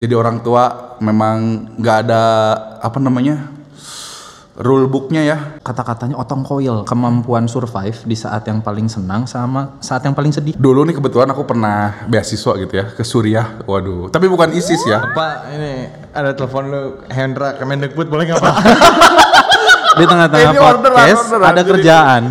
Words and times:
Jadi 0.00 0.16
orang 0.16 0.40
tua 0.40 0.96
memang 1.04 1.36
nggak 1.76 1.96
ada 2.08 2.22
apa 2.80 2.96
namanya 2.96 3.52
rule 4.56 4.88
booknya 4.88 5.20
ya. 5.20 5.60
Kata-katanya 5.60 6.16
otong 6.16 6.40
koil, 6.40 6.88
kemampuan 6.88 7.44
survive 7.44 8.00
di 8.08 8.16
saat 8.16 8.48
yang 8.48 8.64
paling 8.64 8.88
senang 8.88 9.28
sama 9.28 9.76
saat 9.84 10.00
yang 10.08 10.16
paling 10.16 10.32
sedih. 10.32 10.56
Dulu 10.56 10.88
nih 10.88 10.96
kebetulan 10.96 11.28
aku 11.28 11.44
pernah 11.44 12.08
beasiswa 12.08 12.52
gitu 12.56 12.72
ya 12.80 12.88
ke 12.96 13.04
Suriah. 13.04 13.60
Waduh, 13.68 14.08
tapi 14.08 14.24
bukan 14.32 14.56
ISIS 14.56 14.80
ya. 14.88 15.04
Pak, 15.04 15.36
ini 15.52 15.92
ada 16.16 16.32
telepon 16.32 16.72
lu 16.72 16.82
Hendra 17.12 17.60
Kemendikbud 17.60 18.08
boleh 18.08 18.24
nggak 18.24 18.40
Pak? 18.40 18.56
Di 20.00 20.04
tengah-tengah 20.08 20.52
orderan, 20.56 20.96
podcast 20.96 21.28
orderan. 21.28 21.44
ada 21.44 21.60
Jadi- 21.60 21.70
kerjaan. 21.76 22.22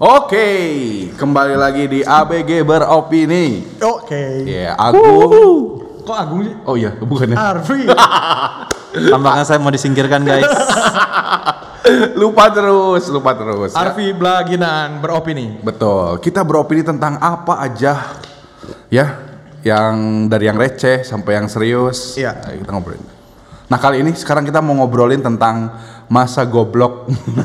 Oke, 0.00 0.48
kembali 1.12 1.60
lagi 1.60 1.84
di 1.84 2.00
ABG 2.00 2.64
beropini. 2.64 3.60
Oke. 3.84 4.48
Ya, 4.48 4.72
aku. 4.72 5.04
Kok 6.08 6.16
Agung 6.16 6.40
sih? 6.40 6.56
Oh 6.64 6.72
iya, 6.72 6.96
bukan 6.96 7.28
ya. 7.28 7.36
Arfi. 7.36 7.84
Tampaknya 9.12 9.44
saya 9.44 9.60
mau 9.60 9.68
disingkirkan 9.68 10.24
guys. 10.24 10.48
lupa 12.20 12.48
terus, 12.48 13.12
lupa 13.12 13.36
terus. 13.36 13.76
ya. 13.76 13.92
Arfi 13.92 14.16
Blaginan 14.16 15.04
beropini. 15.04 15.60
Betul. 15.60 16.16
Kita 16.24 16.48
beropini 16.48 16.80
tentang 16.80 17.20
apa 17.20 17.60
aja 17.60 18.16
ya, 18.88 19.20
yang 19.60 20.24
dari 20.32 20.48
yang 20.48 20.56
receh 20.56 21.04
sampai 21.04 21.44
yang 21.44 21.52
serius. 21.52 22.16
Iya. 22.16 22.40
Nah, 22.40 22.56
kita 22.56 22.72
ngobrolin. 22.72 23.04
Nah 23.68 23.76
kali 23.76 24.00
ini 24.00 24.16
sekarang 24.16 24.48
kita 24.48 24.64
mau 24.64 24.80
ngobrolin 24.80 25.20
tentang 25.20 25.76
masa 26.08 26.48
goblok 26.48 27.04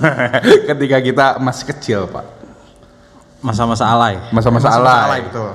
ketika 0.71 1.03
kita 1.03 1.25
masih 1.43 1.75
kecil, 1.75 2.07
Pak. 2.07 2.44
Masa-masa 3.41 3.85
alay. 3.87 4.15
Masa-masa 4.31 4.67
Masa-masa 4.71 5.05
alay. 5.07 5.21
betul. 5.27 5.51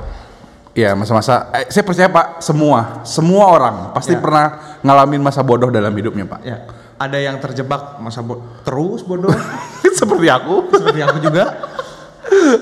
Iya, 0.71 0.95
masa-masa. 0.95 1.51
Eh, 1.53 1.67
saya 1.67 1.83
percaya 1.83 2.07
Pak, 2.07 2.39
semua, 2.39 3.03
semua 3.03 3.51
orang 3.51 3.77
pasti 3.91 4.15
Iya. 4.15 4.23
pernah 4.23 4.47
ngalamin 4.81 5.19
masa 5.19 5.43
bodoh 5.43 5.67
dalam 5.69 5.91
hidupnya, 5.91 6.25
Pak. 6.25 6.41
Ya. 6.47 6.63
Ada 6.95 7.17
yang 7.19 7.41
terjebak 7.41 7.97
masa 7.99 8.21
bo 8.21 8.45
terus 8.61 9.01
bodoh 9.01 9.33
Seperti 9.99 10.29
aku. 10.29 10.69
seperti 10.71 11.01
aku 11.01 11.19
juga. 11.19 11.45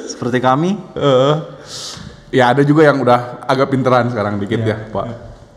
Seperti 0.09 0.39
kami. 0.41 0.79
Eh, 0.97 1.35
ya 2.33 2.55
ada 2.57 2.63
juga 2.65 2.87
yang 2.87 3.03
udah 3.03 3.45
agak 3.45 3.69
pinteran 3.69 4.09
sekarang 4.09 4.41
dikit 4.41 4.63
ya, 4.65 4.79
Pak. 4.89 5.05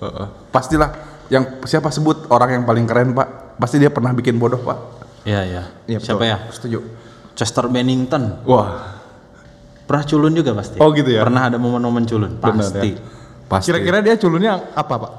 Eh, 0.01 0.27
pastilah 0.51 0.89
yang 1.31 1.63
siapa 1.63 1.87
sebut 1.87 2.27
orang 2.27 2.59
yang 2.59 2.63
paling 2.67 2.83
keren, 2.83 3.15
Pak? 3.15 3.55
Pasti 3.55 3.79
dia 3.79 3.87
pernah 3.87 4.11
bikin 4.11 4.35
bodoh, 4.35 4.59
Pak. 4.59 4.77
Iya, 5.23 5.41
iya. 5.45 5.63
Iya, 5.87 5.97
Siapa 6.01 6.19
betul. 6.19 6.31
ya? 6.33 6.37
Setuju. 6.51 6.79
Chester 7.31 7.65
Bennington. 7.69 8.41
Wah, 8.43 8.99
Pernah 9.91 10.07
culun 10.07 10.31
juga 10.31 10.55
pasti. 10.55 10.79
Oh, 10.79 10.95
gitu 10.95 11.11
ya? 11.11 11.19
Pernah 11.27 11.51
ada 11.51 11.59
momen-momen 11.59 12.07
culun. 12.07 12.39
benar 12.39 12.63
Pasti. 12.63 12.95
ya. 12.95 13.03
Pasti. 13.51 13.67
Kira-kira 13.67 13.99
dia 13.99 14.15
culunnya 14.15 14.71
apa 14.71 14.93
Pak? 14.95 15.11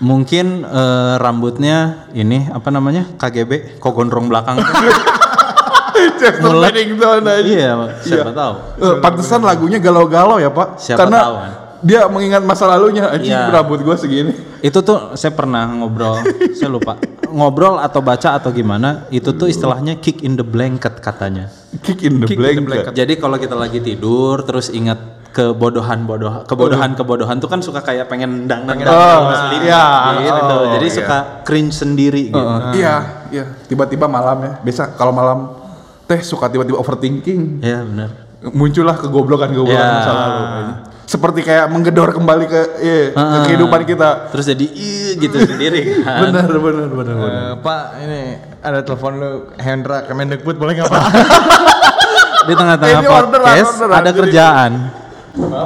Mungkin 0.00 0.64
eh, 0.64 1.14
rambutnya 1.20 2.08
ini 2.16 2.48
apa 2.48 2.72
namanya? 2.72 3.04
KGB, 3.20 3.76
kok 3.76 3.92
gondrong 3.92 4.32
belakang. 4.32 4.56
Chester 6.20 6.48
Mulai- 6.48 6.72
Bennington 6.72 7.28
aja. 7.28 7.40
iya, 7.44 7.72
siapa 8.00 8.32
tahu. 8.32 8.52
Eh, 8.80 8.94
pantesan 9.04 9.44
lagunya 9.44 9.76
galau-galau 9.76 10.40
ya, 10.40 10.48
Pak. 10.48 10.80
Siapa 10.80 11.04
Karena 11.04 11.18
tahu, 11.20 11.34
kan? 11.36 11.52
Dia 11.86 12.10
mengingat 12.10 12.42
masa 12.42 12.66
lalunya. 12.66 13.06
Anjing, 13.08 13.30
Iya. 13.30 13.54
rambut 13.54 13.78
gua 13.80 13.94
segini. 13.94 14.34
Itu 14.58 14.82
tuh 14.82 15.14
saya 15.14 15.30
pernah 15.30 15.70
ngobrol, 15.70 16.18
saya 16.52 16.66
lupa. 16.66 16.98
Ngobrol 17.26 17.78
atau 17.78 18.02
baca 18.02 18.34
atau 18.34 18.50
gimana, 18.50 19.06
itu 19.08 19.30
tuh 19.30 19.46
istilahnya 19.46 19.96
kick 19.96 20.20
in 20.20 20.34
the 20.34 20.42
blanket 20.42 20.98
katanya. 20.98 21.46
Kick 21.78 22.02
in 22.02 22.18
the 22.18 22.26
Kick 22.26 22.42
in 22.42 22.58
the 22.58 22.64
blanket. 22.64 22.92
Jadi 22.92 23.14
kalau 23.14 23.36
kita 23.36 23.54
lagi 23.54 23.78
tidur 23.78 24.42
terus 24.42 24.66
ingat 24.68 24.98
kebodohan-bodohan, 25.30 26.48
kebodohan-kebodohan 26.48 27.36
tuh 27.36 27.46
kan 27.46 27.60
suka 27.60 27.80
kayak 27.80 28.08
pengen 28.08 28.48
nendang-nendang 28.48 28.88
Oh, 28.88 29.28
sama 29.28 29.34
sendiri 29.46 29.68
iya. 29.68 29.84
gitu. 30.18 30.56
Oh, 30.56 30.64
Jadi 30.72 30.86
iya. 30.86 30.96
suka 30.96 31.16
cringe 31.44 31.74
sendiri 31.76 32.22
gitu. 32.28 32.40
Heeh. 32.40 32.72
Iya, 32.74 32.94
iya. 33.30 33.44
Tiba-tiba 33.68 34.08
malam 34.08 34.40
ya. 34.40 34.52
Biasa 34.64 34.96
kalau 34.96 35.12
malam 35.12 35.52
teh 36.08 36.24
suka 36.24 36.48
tiba-tiba 36.48 36.80
overthinking. 36.80 37.60
Iya 37.60 37.84
benar. 37.84 38.10
Muncullah 38.48 38.96
kegoblokan-kegoblokan 38.96 39.76
Ya. 39.76 39.92
masa 39.94 40.12
lalu. 40.14 40.42
Seperti 41.06 41.40
kayak 41.40 41.70
menggedor 41.70 42.10
kembali 42.10 42.44
ke, 42.44 42.60
iya, 42.78 43.00
ke 43.10 43.16
Heeh. 43.16 43.42
kehidupan 43.46 43.82
kita. 43.82 44.26
Terus 44.28 44.44
jadi 44.44 44.66
gitu 45.16 45.38
sendiri 45.38 45.80
kan. 46.02 46.28
Benar, 46.28 46.50
benar, 46.50 46.88
benar, 46.90 47.14
benar. 47.14 47.30
Eh, 47.30 47.54
Pak, 47.56 47.82
ini 48.02 48.20
ada 48.58 48.78
telepon 48.82 49.12
lu 49.14 49.30
Hendra 49.54 50.02
Kemendikbud 50.02 50.58
boleh 50.58 50.74
nggak 50.74 50.90
Pak? 50.90 51.02
Di 52.46 52.54
tengah-tengah 52.54 53.00
orderan, 53.02 53.26
podcast 53.40 53.70
orderan. 53.72 53.94
ada 53.96 54.10
Jadi- 54.10 54.18
kerjaan. 54.20 54.72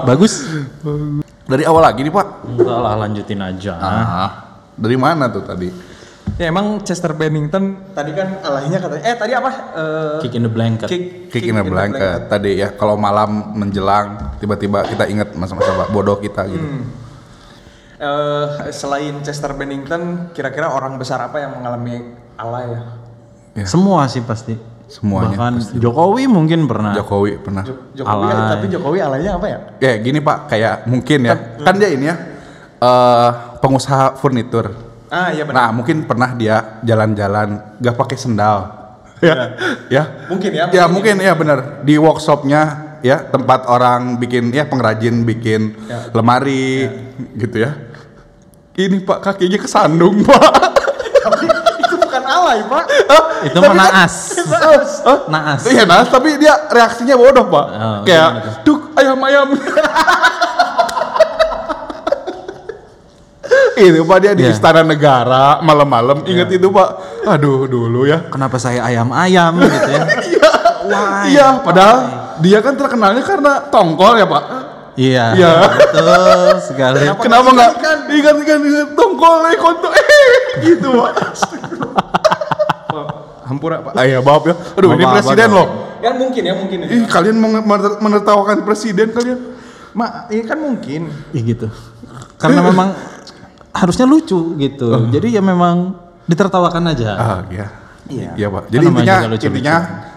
Bagus. 0.05 0.33
Dari 1.43 1.63
awal 1.65 1.83
lagi 1.83 2.01
nih, 2.01 2.11
Pak. 2.11 2.27
Enggak 2.47 2.79
lah 2.79 2.95
lanjutin 2.97 3.41
aja. 3.41 3.75
Ah, 3.77 4.31
dari 4.73 4.95
mana 4.95 5.27
tuh 5.27 5.43
tadi? 5.43 5.69
Ya 6.37 6.47
emang 6.51 6.83
Chester 6.85 7.17
Bennington 7.17 7.95
tadi 7.97 8.13
kan 8.13 8.39
alahnya 8.45 8.79
katanya 8.79 9.03
eh 9.07 9.17
tadi 9.17 9.33
apa? 9.35 9.51
Eh, 9.75 10.19
Kick 10.23 10.35
in 10.37 10.45
the 10.47 10.53
blanket. 10.53 10.89
kick, 10.91 11.33
Kick 11.33 11.45
in 11.49 11.57
the 11.57 11.65
blanket 11.65 12.29
tadi 12.29 12.61
ya. 12.61 12.75
Kalau 12.77 12.95
malam 13.01 13.57
menjelang 13.57 14.37
tiba-tiba 14.39 14.85
kita 14.87 15.09
ingat 15.09 15.33
masa-masa 15.35 15.89
bodoh 15.91 16.21
kita 16.21 16.47
gitu. 16.47 16.67
Eh, 18.01 18.47
selain 18.73 19.21
Chester 19.21 19.53
Bennington, 19.53 20.33
kira-kira 20.33 20.73
orang 20.73 20.97
besar 20.97 21.21
apa 21.21 21.37
yang 21.41 21.61
mengalami 21.61 22.17
alay 22.41 22.67
ya? 22.73 22.81
Ya. 23.61 23.67
Semua 23.69 24.09
sih 24.09 24.25
pasti. 24.25 24.57
Semuanya 24.91 25.39
Bahkan 25.39 25.79
Jokowi 25.79 26.27
mungkin 26.27 26.67
pernah. 26.67 26.91
Jokowi 26.99 27.39
pernah. 27.39 27.63
Jokowi, 27.95 28.27
Alay. 28.27 28.51
tapi 28.59 28.67
Jokowi 28.67 28.99
alaynya 28.99 29.39
apa 29.39 29.47
ya? 29.47 29.59
Ya 29.79 29.93
gini 30.03 30.19
Pak, 30.19 30.51
kayak 30.51 30.91
mungkin 30.91 31.31
ya. 31.31 31.39
Kan 31.63 31.79
dia 31.79 31.95
ini 31.95 32.11
ya 32.11 32.17
eh 32.81 33.31
pengusaha 33.61 34.17
furnitur. 34.19 34.90
Ah 35.11 35.29
iya 35.29 35.43
benar. 35.43 35.59
Nah, 35.59 35.69
mungkin 35.75 36.07
pernah 36.07 36.31
dia 36.33 36.79
jalan-jalan 36.81 37.77
gak 37.77 37.97
pakai 37.99 38.17
sendal. 38.17 38.59
ya. 39.27 39.59
ya. 39.91 40.03
Mungkin 40.31 40.51
ya, 40.55 40.65
Ya, 40.71 40.85
mungkin 40.87 41.19
ya 41.19 41.35
benar. 41.35 41.83
Di 41.83 41.99
workshopnya 41.99 42.63
ya 43.03 43.19
tempat 43.27 43.67
orang 43.67 44.17
bikin 44.17 44.55
ya 44.55 44.65
pengrajin 44.65 45.27
bikin 45.27 45.75
Ya. 45.85 46.15
lemari 46.15 46.87
gitu 47.35 47.59
ya. 47.59 47.75
Ini 48.71 49.03
Pak 49.03 49.19
kakinya 49.21 49.59
kesandung, 49.59 50.23
Pak. 50.31 50.41
tapi 51.21 51.45
itu 51.85 51.95
bukan 51.99 52.23
alay 52.25 52.65
pak. 52.65 52.85
Itu 53.45 53.59
mah 53.61 53.75
naas. 53.83 54.15
Hah? 55.05 55.21
Naas. 55.29 55.61
Iya, 55.69 55.85
nah, 55.85 56.01
tapi 56.01 56.41
dia 56.41 56.55
reaksinya 56.71 57.13
bodoh, 57.13 57.45
Pak. 57.45 57.67
Oh, 57.67 57.99
Kayak, 58.09 58.29
gimana 58.31 58.41
tuh? 58.41 58.55
duk, 58.65 58.81
ayam-ayam. 58.97 59.49
Itu 63.83 64.01
Pak 64.03 64.19
dia 64.19 64.33
di 64.33 64.45
Iya. 64.45 64.53
Istana 64.53 64.83
Negara 64.83 65.59
malam-malam 65.61 66.23
inget 66.25 66.49
itu 66.53 66.69
Pak. 66.69 66.89
Aduh 67.25 67.65
dulu 67.65 68.05
ya. 68.05 68.29
Kenapa 68.29 68.57
saya 68.57 68.85
ayam-ayam 68.85 69.57
gitu 69.59 69.91
ya? 69.91 70.05
Why? 70.91 71.31
Iya, 71.31 71.49
padahal 71.63 71.99
dia 72.41 72.59
kan 72.59 72.75
terkenalnya 72.75 73.23
karena 73.23 73.53
tongkol 73.69 74.17
ya 74.17 74.27
Pak. 74.27 74.45
Iya. 74.95 75.25
Iya. 75.33 75.53
Betul 75.71 76.55
sekali. 76.67 76.99
Kenapa 77.25 77.49
nggak 77.49 77.71
ingat 78.11 78.37
ingat 78.37 78.61
ingat 78.61 78.89
tongkol 78.93 79.39
eh 79.47 79.57
kontol 79.57 79.93
eh 79.93 80.05
gitu 80.67 80.89
Pak. 80.99 81.13
Hampura 83.47 83.83
pak. 83.83 83.93
Ah 83.99 84.07
ya 84.07 84.23
maaf 84.23 84.47
ya. 84.47 84.55
Aduh 84.79 84.95
ini 84.95 85.03
Maaf, 85.03 85.15
presiden 85.19 85.49
maaf. 85.51 85.59
loh. 85.59 85.67
Ya 86.01 86.11
mungkin 86.15 86.43
ya 86.47 86.55
mungkin. 86.55 86.79
Ih 86.87 87.03
kalian 87.07 87.37
menertawakan 87.99 88.63
presiden 88.63 89.11
kalian. 89.11 89.39
Mak, 89.91 90.31
ini 90.31 90.43
kan 90.47 90.59
mungkin. 90.63 91.11
Iya 91.35 91.43
gitu. 91.43 91.67
Karena 92.39 92.63
memang 92.63 92.95
harusnya 93.75 94.07
lucu 94.07 94.59
gitu. 94.59 95.11
Jadi 95.11 95.39
ya 95.39 95.43
memang 95.43 95.95
ditertawakan 96.27 96.95
aja. 96.95 97.11
Ah 97.17 97.39
iya. 97.51 97.67
Iya. 98.11 98.31
Iya 98.35 98.47
Pak. 98.51 98.65
Jadi 98.71 98.85
intinya 98.91 99.17
lucu-lucu. 99.31 99.47
intinya 99.47 99.77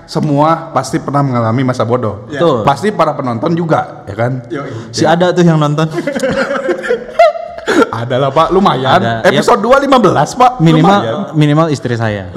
semua 0.09 0.73
pasti 0.73 0.97
pernah 0.97 1.21
mengalami 1.21 1.61
masa 1.61 1.85
bodoh. 1.85 2.25
Betul. 2.27 2.65
Pasti 2.65 2.89
para 2.89 3.13
penonton 3.13 3.53
juga, 3.53 4.03
ya 4.09 4.15
kan? 4.17 4.31
Yoi. 4.49 4.89
Si 4.89 5.05
ada 5.05 5.29
tuh 5.31 5.45
yang 5.45 5.61
nonton. 5.61 5.87
Ada 7.93 8.17
lah 8.17 8.29
Pak, 8.33 8.49
lumayan. 8.49 8.99
Ada. 9.01 9.13
Episode 9.29 9.61
2 9.61 9.85
15 9.85 10.37
Pak. 10.37 10.51
Lumayan. 10.59 10.65
Minimal 10.65 10.99
minimal 11.33 11.67
istri 11.69 11.93
saya. 11.93 12.29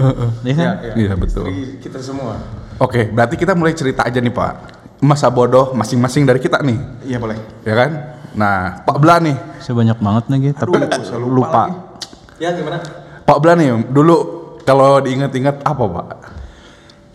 Iya 0.44 0.55
kan? 0.55 0.69
Iya 0.96 1.12
betul. 1.17 1.49
Jadi 1.49 1.62
kita 1.81 1.99
semua. 2.00 2.37
Oke, 2.76 3.08
berarti 3.08 3.40
kita 3.40 3.56
mulai 3.56 3.73
cerita 3.73 4.05
aja 4.05 4.20
nih 4.20 4.32
Pak. 4.32 4.52
Masa 5.00 5.29
bodoh 5.29 5.73
masing-masing 5.76 6.25
dari 6.25 6.40
kita 6.40 6.61
nih, 6.64 6.76
Iya 7.05 7.20
boleh. 7.20 7.37
ya 7.69 7.75
kan? 7.76 7.90
Nah, 8.37 8.85
Pak 8.85 8.97
Bla 9.00 9.17
nih. 9.19 9.37
Saya 9.59 9.75
banyak 9.75 9.99
banget 9.99 10.25
nih 10.29 10.38
gitu, 10.53 10.61
tapi 10.61 10.77
saya 11.03 11.19
lupa. 11.19 11.49
lagi. 11.67 11.73
Ya 12.37 12.53
gimana? 12.53 12.79
Pak 13.25 13.38
Bla 13.41 13.56
nih, 13.56 13.73
dulu 13.88 14.17
kalau 14.62 15.00
diingat-ingat 15.00 15.65
apa 15.65 15.83
Pak? 15.83 16.06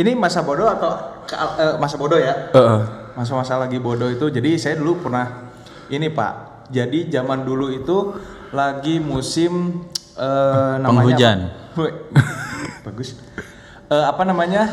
Ini 0.01 0.17
masa 0.17 0.41
bodoh 0.41 0.65
atau 0.65 0.97
ke- 1.29 1.37
eh, 1.37 1.77
masa 1.77 1.95
bodoh 1.95 2.17
ya? 2.17 2.49
Heeh. 2.49 2.81
Masa-masa 3.13 3.61
lagi 3.61 3.77
bodoh 3.77 4.09
itu. 4.09 4.33
Jadi 4.33 4.57
saya 4.57 4.79
dulu 4.79 5.05
pernah 5.05 5.51
ini 5.87 6.09
pak. 6.09 6.65
Jadi 6.71 7.11
zaman 7.11 7.43
dulu 7.43 7.69
itu 7.69 8.15
lagi 8.49 8.97
musim 8.97 9.83
eh, 10.15 10.73
namanya 10.81 10.89
Penghujan. 10.89 11.37
Bagus. 12.87 13.13
Eh, 13.91 14.03
apa 14.07 14.23
namanya? 14.25 14.63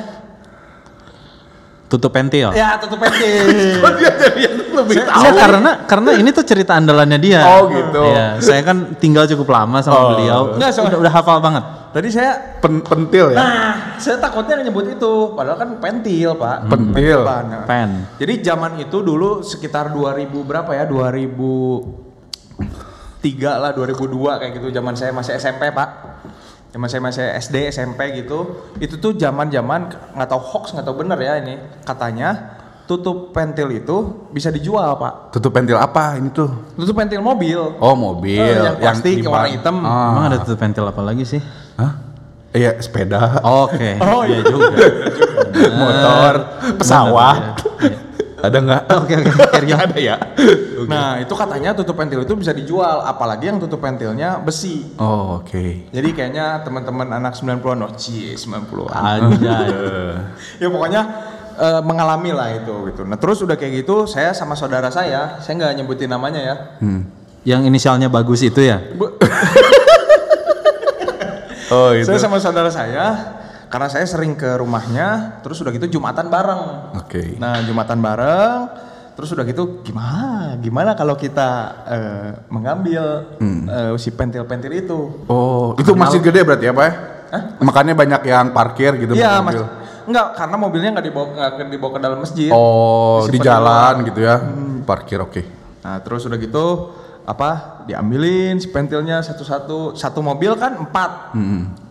Tutup 1.88 2.12
pentil. 2.12 2.52
Ya 2.52 2.76
tutup 2.76 3.00
pentil. 3.00 3.49
Dia 3.99 4.12
yang 4.38 4.55
lebih 4.70 4.94
Saya- 4.94 5.08
tahu. 5.08 5.23
saya 5.25 5.32
karena 5.35 5.70
karena 5.85 6.11
ini 6.14 6.31
tuh 6.31 6.44
cerita 6.44 6.76
andalannya 6.76 7.19
dia. 7.19 7.40
Oh, 7.43 7.67
gitu. 7.67 8.02
Iya, 8.05 8.38
saya 8.38 8.61
kan 8.62 8.94
tinggal 8.96 9.25
cukup 9.26 9.49
lama 9.50 9.81
sama 9.81 9.96
Oh. 9.96 10.08
beliau. 10.14 10.40
Nggak, 10.55 10.70
soalnya- 10.70 10.94
udah, 10.94 11.00
udah 11.02 11.12
hafal 11.12 11.40
banget. 11.40 11.64
Tadi 11.88 12.08
saya 12.12 12.32
Pen- 12.61 12.85
pentil 12.85 13.32
ya. 13.32 13.38
Nah, 13.40 13.73
saya 13.96 14.20
takutnya 14.20 14.61
nyebut 14.61 14.85
itu, 14.87 15.12
padahal 15.32 15.56
kan 15.56 15.70
pentil, 15.79 16.37
Pak. 16.37 16.69
Pentil. 16.69 17.25
Depan, 17.25 17.44
ya. 17.49 17.64
Pen. 17.64 17.90
Jadi 18.20 18.35
zaman 18.44 18.76
itu 18.76 19.00
dulu 19.00 19.40
sekitar 19.40 19.88
2000 19.88 20.44
berapa 20.44 20.69
ya? 20.70 20.85
2003 20.85 21.88
lah, 23.56 23.73
2002 23.73 24.37
kayak 24.37 24.52
gitu. 24.55 24.69
Zaman 24.70 24.94
saya 24.94 25.11
masih 25.11 25.35
SMP, 25.35 25.73
Pak. 25.73 25.88
Zaman 26.69 26.85
saya 26.87 27.00
masih 27.00 27.25
SD, 27.41 27.56
SMP 27.73 28.00
gitu. 28.12 28.61
Itu 28.76 29.00
tuh 29.00 29.17
zaman-zaman 29.17 29.88
nggak 30.12 30.29
tahu 30.29 30.41
hoax, 30.41 30.76
nggak 30.76 30.85
tahu 30.85 31.00
bener 31.00 31.17
ya 31.17 31.41
ini. 31.41 31.56
Katanya 31.81 32.61
tutup 32.85 33.32
pentil 33.32 33.73
itu 33.73 34.29
bisa 34.29 34.53
dijual, 34.53 35.00
Pak. 35.00 35.32
Tutup 35.32 35.53
pentil 35.53 35.81
apa 35.81 36.20
ini 36.20 36.29
tuh? 36.29 36.49
Tutup 36.76 36.93
pentil 36.93 37.25
mobil. 37.25 37.76
Oh 37.81 37.97
mobil. 37.97 38.37
Eh, 38.37 38.61
yang 38.61 38.76
plastik, 38.76 39.20
di- 39.20 39.29
warna 39.29 39.49
hitam. 39.49 39.81
Ah. 39.81 40.12
Emang 40.12 40.25
ada 40.29 40.37
tutup 40.44 40.61
pentil 40.61 40.85
apa 40.85 41.00
lagi 41.00 41.25
sih? 41.25 41.41
Hah? 41.81 42.05
Iya 42.49 42.81
sepeda, 42.81 43.44
Oke. 43.44 44.00
Oh, 44.00 44.25
iya 44.25 44.41
iya. 44.41 44.44
juga. 44.44 44.73
motor, 45.81 46.35
pesawat. 46.81 47.61
Iya. 47.81 48.07
Ada 48.38 48.58
nggak? 48.62 48.82
Oke 49.02 49.14
oke. 49.19 49.31
Ada 49.75 49.99
ya. 49.99 50.17
Nah, 50.79 51.19
itu 51.19 51.35
katanya 51.35 51.75
tutup 51.75 51.99
pentil 51.99 52.23
itu 52.23 52.32
bisa 52.38 52.55
dijual, 52.55 53.02
apalagi 53.02 53.50
yang 53.50 53.58
tutup 53.58 53.82
pentilnya 53.82 54.38
besi. 54.38 54.94
Oh 54.96 55.43
oke. 55.43 55.90
Jadi 55.90 56.08
kayaknya 56.14 56.62
teman-teman 56.62 57.11
anak 57.12 57.35
90-an, 57.35 57.82
oh 57.82 57.93
cie 57.99 58.38
90-an. 58.38 58.94
Anjay. 58.96 59.69
ya 60.62 60.69
pokoknya 60.70 61.02
eh, 61.58 61.81
mengalami 61.82 62.31
lah 62.31 62.55
itu 62.55 62.73
gitu. 62.88 63.02
Nah 63.02 63.19
terus 63.19 63.43
udah 63.43 63.58
kayak 63.58 63.82
gitu, 63.82 64.06
saya 64.06 64.31
sama 64.32 64.55
saudara 64.55 64.88
saya, 64.88 65.43
saya 65.43 65.58
nggak 65.58 65.82
nyebutin 65.82 66.08
namanya 66.08 66.40
ya. 66.40 66.55
Hmm. 66.79 67.11
Yang 67.43 67.61
inisialnya 67.69 68.06
bagus 68.08 68.40
itu 68.40 68.62
ya? 68.62 68.79
Bu- 68.94 69.19
Oh 71.69 71.93
itu. 71.93 72.08
saya 72.08 72.17
sama 72.17 72.40
saudara 72.40 72.73
saya, 72.73 73.37
karena 73.69 73.88
saya 73.88 74.05
sering 74.09 74.35
ke 74.35 74.56
rumahnya, 74.56 75.41
terus 75.44 75.61
udah 75.61 75.73
gitu 75.73 76.00
jumatan 76.00 76.32
bareng. 76.32 76.97
Oke. 76.97 77.37
Nah 77.37 77.61
jumatan 77.65 78.00
bareng, 78.00 78.59
terus 79.15 79.29
udah 79.37 79.44
gitu 79.44 79.85
gimana? 79.85 80.56
Gimana 80.59 80.97
kalau 80.97 81.15
kita 81.15 81.50
eh, 81.88 82.29
mengambil 82.49 83.37
eh, 83.41 83.93
si 84.00 84.09
pentil-pentil 84.12 84.73
itu? 84.73 84.99
Oh 85.29 85.76
itu 85.76 85.93
masjid 85.93 86.20
gede 86.20 86.41
berarti 86.44 86.65
ya 86.69 86.73
pak? 86.73 86.85
ya? 86.85 86.93
Makanya 87.61 87.94
banyak 87.94 88.23
yang 88.25 88.47
parkir 88.56 88.97
gitu. 88.97 89.12
Iya 89.12 89.44
mas, 89.44 89.61
enggak 90.09 90.26
karena 90.32 90.56
mobilnya 90.56 90.91
nggak 90.97 91.06
dibawa 91.06 91.26
nggak 91.37 91.69
dibawa 91.69 91.91
ke 91.93 92.00
dalam 92.00 92.19
masjid. 92.25 92.50
Oh 92.53 93.29
di 93.29 93.38
jalan 93.38 93.94
gitu 94.09 94.21
ya. 94.25 94.41
Parkir 94.88 95.21
oke. 95.21 95.43
Nah 95.85 96.00
terus 96.00 96.25
udah 96.25 96.38
gitu 96.41 96.67
apa 97.28 97.84
diambilin 97.84 98.56
si 98.56 98.72
pentilnya 98.72 99.20
satu-satu 99.20 99.92
satu 99.92 100.25
mobil 100.25 100.56
kan 100.56 100.80
empat. 100.80 101.36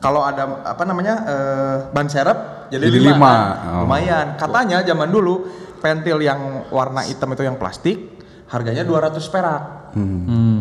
Kalau 0.01 0.25
ada 0.25 0.65
apa 0.65 0.81
namanya 0.81 1.15
eh, 1.29 1.75
ban 1.93 2.09
serep 2.09 2.69
jadi, 2.73 2.89
Jadi 2.89 2.97
lima. 3.05 3.13
lima. 3.13 3.29
kan. 3.29 3.45
Oh. 3.69 3.81
Lumayan. 3.85 4.27
Katanya 4.35 4.81
zaman 4.81 5.09
dulu 5.13 5.45
pentil 5.77 6.25
yang 6.25 6.65
warna 6.73 7.05
hitam 7.05 7.29
itu 7.37 7.45
yang 7.45 7.55
plastik 7.55 8.17
harganya 8.49 8.81
200 8.81 9.21
perak. 9.29 9.63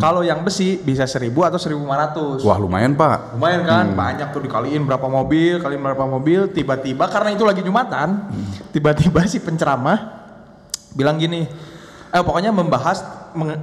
Kalau 0.01 0.25
yang 0.25 0.41
besi 0.41 0.81
bisa 0.81 1.05
1000 1.05 1.29
atau 1.29 1.61
1500. 1.61 2.41
Wah 2.41 2.57
lumayan 2.57 2.97
pak. 2.97 3.37
Lumayan 3.37 3.63
kan, 3.69 3.87
banyak 3.93 4.33
tuh 4.33 4.41
dikaliin 4.41 4.81
berapa 4.89 5.05
mobil, 5.13 5.61
kaliin 5.61 5.83
berapa 5.83 6.05
mobil, 6.09 6.49
tiba-tiba 6.57 7.05
karena 7.13 7.37
itu 7.37 7.45
lagi 7.45 7.61
Jumatan, 7.61 8.33
tiba-tiba 8.73 9.29
si 9.29 9.37
penceramah 9.45 10.25
bilang 10.97 11.21
gini, 11.21 11.45
eh 12.09 12.23
pokoknya 12.25 12.49
membahas 12.49 13.05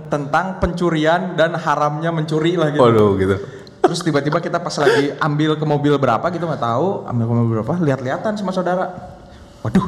tentang 0.08 0.62
pencurian 0.62 1.34
dan 1.34 1.58
haramnya 1.58 2.14
mencuri 2.14 2.54
lah 2.56 2.70
gitu. 2.70 2.84
Waduh 2.84 3.12
gitu. 3.18 3.36
Terus 3.84 4.00
tiba-tiba 4.00 4.40
kita 4.40 4.64
pas 4.64 4.72
lagi 4.80 5.12
ambil 5.20 5.60
ke 5.60 5.66
mobil 5.68 5.94
berapa 6.00 6.24
gitu 6.32 6.48
nggak 6.48 6.64
tahu, 6.64 7.04
ambil 7.04 7.26
ke 7.28 7.34
mobil 7.36 7.54
berapa, 7.60 7.74
lihat-lihatan 7.84 8.40
sama 8.40 8.56
saudara. 8.56 8.96
Waduh, 9.60 9.84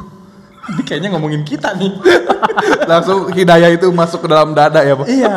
ini 0.76 0.82
kayaknya 0.84 1.08
ngomongin 1.16 1.40
kita 1.48 1.72
nih. 1.72 1.96
Langsung 2.90 3.32
hidayah 3.32 3.72
itu 3.72 3.88
masuk 3.88 4.24
ke 4.24 4.28
dalam 4.28 4.52
dada 4.52 4.84
ya 4.84 4.92
pak. 5.00 5.06
iya. 5.08 5.36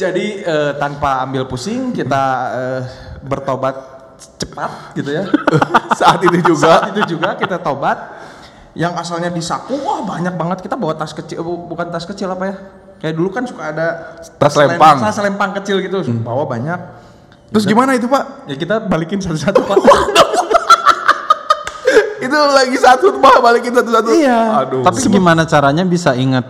Jadi 0.00 0.40
eh, 0.40 0.72
tanpa 0.80 1.20
ambil 1.28 1.44
pusing 1.44 1.92
kita 1.92 2.24
eh, 2.56 2.80
bertobat 3.20 3.76
cepat 4.40 4.96
gitu 4.96 5.10
ya. 5.12 5.28
Saat 6.00 6.24
itu 6.24 6.40
juga. 6.40 6.80
Saat 6.80 6.96
itu 6.96 7.16
juga 7.18 7.36
kita 7.36 7.60
tobat. 7.60 7.98
Yang 8.72 9.04
asalnya 9.04 9.28
di 9.28 9.44
saku, 9.44 9.76
wah 9.84 10.00
banyak 10.00 10.32
banget 10.32 10.64
kita 10.64 10.80
bawa 10.80 10.96
tas 10.96 11.12
kecil, 11.12 11.44
bu- 11.44 11.68
bukan 11.68 11.92
tas 11.92 12.08
kecil 12.08 12.32
apa 12.32 12.44
ya? 12.48 12.56
Kayak 13.02 13.14
dulu 13.18 13.28
kan 13.28 13.42
suka 13.42 13.74
ada 13.74 14.14
Tas 14.38 14.54
lempang. 14.54 15.02
tas 15.02 15.18
lempang 15.18 15.50
kecil 15.58 15.82
gitu, 15.82 16.06
bawa 16.22 16.46
banyak. 16.46 16.78
Terus 17.50 17.66
gimana 17.66 17.92
itu 17.92 18.06
pak? 18.06 18.46
Ya 18.46 18.54
kita 18.54 18.78
balikin 18.78 19.18
satu-satu 19.18 19.60
pak. 19.60 19.76
Itu 22.22 22.38
lagi 22.38 22.78
satu 22.78 23.18
pak 23.18 23.42
balikin 23.42 23.74
satu-satu. 23.74 24.14
Iya. 24.14 24.40
Aduh. 24.62 24.82
Tapi 24.86 24.98
gimana 25.04 25.42
caranya 25.42 25.82
bisa 25.82 26.14
ingat 26.14 26.46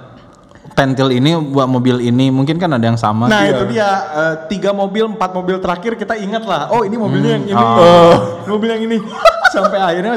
pentil 0.77 1.09
ini 1.09 1.33
buat 1.33 1.65
mobil 1.65 2.05
ini? 2.05 2.29
Mungkin 2.29 2.61
kan 2.61 2.69
ada 2.77 2.85
yang 2.85 3.01
sama. 3.01 3.25
Nah 3.25 3.49
itu 3.49 3.65
dia 3.73 3.89
eh, 4.13 4.35
tiga 4.53 4.77
mobil, 4.77 5.09
empat 5.09 5.33
mobil 5.33 5.57
terakhir 5.59 5.97
kita 5.97 6.15
ingat 6.21 6.45
lah. 6.45 6.69
Oh 6.69 6.85
ini 6.85 7.01
mobilnya 7.01 7.41
yang 7.41 7.45
ini, 7.49 7.57
Oh. 7.57 8.45
Ini 8.45 8.51
mobil 8.55 8.69
yang 8.69 8.83
ini. 8.85 8.97
Sampai 9.49 9.81
akhirnya 9.81 10.17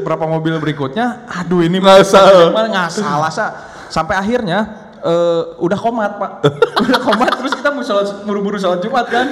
berapa 0.00 0.24
mobil 0.24 0.56
berikutnya, 0.60 1.24
aduh 1.28 1.60
ini 1.60 1.80
Nggak 1.80 2.04
salah. 2.04 2.52
nggak 2.52 2.88
salah 2.92 3.30
sa. 3.32 3.46
Sampai 3.92 4.16
akhirnya 4.16 4.85
eh, 5.06 5.42
udah 5.62 5.78
komat 5.78 6.12
pak, 6.18 6.30
udah 6.84 6.98
komat 7.00 7.32
terus 7.38 7.54
kita 7.54 7.70
mau 7.70 7.86
sholat 7.86 8.26
buru-buru 8.26 8.58
sholat 8.58 8.82
jumat 8.82 9.06
kan. 9.06 9.26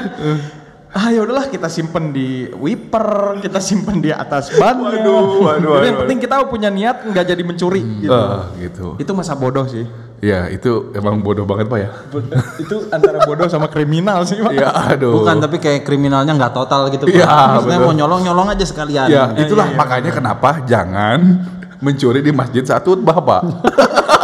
Ah 0.94 1.10
ya 1.10 1.26
udahlah 1.26 1.50
kita 1.50 1.66
simpen 1.66 2.14
di 2.14 2.46
wiper, 2.54 3.42
kita 3.42 3.58
simpen 3.58 3.98
di 3.98 4.14
atas 4.14 4.54
ban. 4.54 4.78
Waduh, 4.78 5.42
waduh, 5.42 5.82
Jadi 5.82 5.90
yang 5.90 5.98
waduh. 5.98 6.00
penting 6.06 6.18
kita 6.22 6.34
punya 6.46 6.70
niat 6.70 7.02
nggak 7.02 7.34
jadi 7.34 7.42
mencuri. 7.42 7.82
Gitu. 7.98 8.14
Ah, 8.14 8.46
gitu. 8.62 8.94
Itu 9.02 9.10
masa 9.10 9.34
bodoh 9.34 9.66
sih. 9.66 9.82
Ya 10.22 10.46
itu 10.46 10.94
emang 10.94 11.18
bodoh 11.18 11.42
banget 11.50 11.66
pak 11.66 11.78
ya. 11.82 11.90
Bodoh. 12.14 12.38
itu 12.62 12.76
antara 12.94 13.26
bodoh 13.26 13.50
sama 13.50 13.66
kriminal 13.66 14.22
sih 14.22 14.38
pak. 14.38 14.54
Iya 14.54 14.70
aduh. 14.94 15.18
Bukan 15.18 15.42
tapi 15.42 15.58
kayak 15.58 15.82
kriminalnya 15.82 16.30
nggak 16.30 16.54
total 16.54 16.86
gitu. 16.94 17.10
Pak. 17.10 17.18
Iya, 17.18 17.26
Maksudnya 17.58 17.78
betul. 17.82 17.90
mau 17.90 17.94
nyolong-nyolong 17.98 18.48
aja 18.54 18.64
sekalian. 18.64 19.06
Ya 19.10 19.34
iya, 19.34 19.50
itulah 19.50 19.66
makanya 19.74 20.14
kenapa 20.14 20.62
jangan 20.62 21.42
mencuri 21.84 22.24
di 22.24 22.32
masjid 22.32 22.64
saat 22.64 22.80
khutbah 22.80 23.20
pak. 23.20 23.42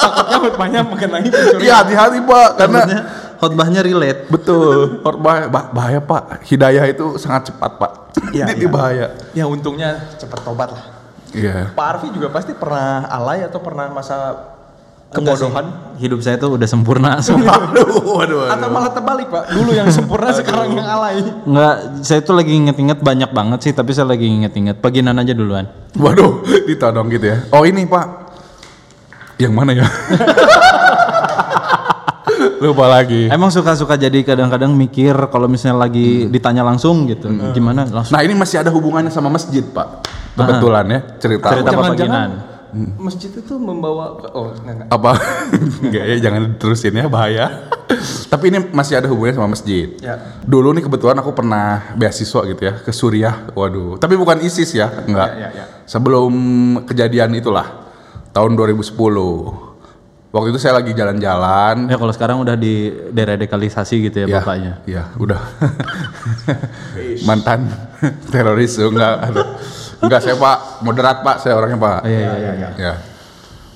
takutnya 0.00 0.38
khutbahnya 0.40 0.80
mengenai 0.80 1.28
pencurian. 1.28 1.60
Iya 1.60 1.74
hati-hati 1.84 2.18
pak 2.24 2.48
karena 2.56 2.80
khotbahnya 3.36 3.80
relate. 3.84 4.20
betul 4.32 5.04
khutbah 5.04 5.52
bah- 5.52 5.68
bahaya 5.70 6.00
pak. 6.00 6.40
Hidayah 6.48 6.88
itu 6.88 7.20
sangat 7.20 7.52
cepat 7.52 7.76
pak. 7.76 7.92
Iya, 8.32 8.56
Ini 8.56 8.64
iya. 8.64 8.70
bahaya. 8.72 9.06
Ya 9.36 9.44
untungnya 9.46 10.08
cepat 10.16 10.40
tobat 10.42 10.72
lah. 10.72 10.84
Iya. 11.30 11.70
Pak 11.76 11.86
Arfi 11.86 12.08
juga 12.10 12.32
pasti 12.32 12.56
pernah 12.56 13.06
alay 13.06 13.46
atau 13.46 13.60
pernah 13.62 13.86
masa. 13.92 14.48
Kebodohan 15.10 15.90
Hidup 16.00 16.24
saya 16.24 16.40
tuh 16.40 16.56
udah 16.56 16.64
sempurna 16.64 17.20
semua. 17.26 17.60
Waduh, 17.60 18.16
waduh, 18.16 18.48
atau 18.48 18.56
waduh. 18.56 18.68
malah 18.72 18.88
terbalik 18.88 19.28
pak. 19.28 19.52
Dulu 19.52 19.76
yang 19.76 19.92
sempurna 19.92 20.32
sekarang 20.32 20.72
yang 20.72 20.88
alay. 20.88 21.20
Enggak, 21.20 22.00
saya 22.00 22.24
tuh 22.24 22.40
lagi 22.40 22.56
inget-inget 22.56 23.04
banyak 23.04 23.28
banget 23.36 23.68
sih, 23.68 23.76
tapi 23.76 23.92
saya 23.92 24.08
lagi 24.08 24.24
inget-inget. 24.24 24.80
Paginan 24.80 25.20
aja 25.20 25.36
duluan. 25.36 25.68
Waduh, 25.92 26.40
ditodong 26.64 27.12
gitu 27.12 27.36
ya. 27.36 27.44
Oh 27.52 27.68
ini 27.68 27.84
pak. 27.84 28.32
Yang 29.36 29.52
mana 29.52 29.76
ya? 29.76 29.84
Lupa 32.64 32.88
lagi. 32.88 33.28
Emang 33.28 33.52
suka-suka 33.52 34.00
jadi 34.00 34.24
kadang-kadang 34.24 34.72
mikir 34.72 35.12
kalau 35.28 35.52
misalnya 35.52 35.84
lagi 35.84 36.32
ditanya 36.32 36.64
langsung 36.64 37.04
gitu, 37.08 37.28
gimana 37.52 37.84
langsung 37.84 38.16
Nah 38.16 38.24
ini 38.24 38.32
masih 38.32 38.64
ada 38.64 38.72
hubungannya 38.72 39.12
sama 39.12 39.28
masjid 39.28 39.64
pak. 39.64 40.00
Kebetulan 40.32 40.84
ya 40.88 41.00
cerita. 41.20 41.52
Cerita 41.52 41.76
Jangan-jangan 41.76 41.92
paginan. 41.92 42.30
Masjid 42.98 43.30
itu 43.30 43.54
membawa 43.58 44.18
oh 44.34 44.54
enggak, 44.54 44.74
enggak. 44.74 44.88
Apa? 44.90 45.12
Enggak 45.84 46.04
ya, 46.06 46.16
jangan 46.22 46.40
diterusin 46.54 46.94
ya 46.94 47.06
bahaya. 47.10 47.46
Tapi 48.32 48.44
ini 48.54 48.58
masih 48.70 48.98
ada 49.02 49.10
hubungannya 49.10 49.36
sama 49.36 49.50
masjid. 49.50 49.90
Ya. 49.98 50.40
Dulu 50.46 50.74
nih 50.76 50.84
kebetulan 50.86 51.18
aku 51.18 51.34
pernah 51.34 51.94
beasiswa 51.98 52.40
gitu 52.46 52.62
ya 52.62 52.74
ke 52.78 52.90
Suriah. 52.94 53.50
Waduh, 53.52 53.98
tapi 53.98 54.14
bukan 54.14 54.38
ISIS 54.46 54.70
ya, 54.70 54.86
enggak. 55.04 55.30
Ya, 55.34 55.48
ya, 55.50 55.58
ya. 55.58 55.64
Sebelum 55.90 56.32
kejadian 56.86 57.34
itulah 57.34 57.90
tahun 58.30 58.54
2010. 58.54 58.94
Waktu 60.30 60.54
itu 60.54 60.58
saya 60.62 60.78
lagi 60.78 60.94
jalan-jalan. 60.94 61.90
Ya 61.90 61.98
kalau 61.98 62.14
sekarang 62.14 62.38
udah 62.38 62.54
di 62.54 62.94
deradikalisasi 63.10 63.94
gitu 64.06 64.16
ya, 64.22 64.26
bapaknya. 64.38 64.78
Iya, 64.86 65.10
udah. 65.18 65.42
Mantan 67.28 67.66
teroris 68.30 68.78
enggak 68.78 69.26
aduh. 69.26 69.48
Enggak 70.00 70.20
saya 70.24 70.36
Pak, 70.36 70.80
moderat 70.80 71.20
Pak, 71.20 71.36
saya 71.44 71.54
orangnya 71.56 71.78
Pak. 71.80 71.98
Iya 72.08 72.18
iya 72.18 72.52
iya. 72.56 72.68
Ya. 72.76 72.94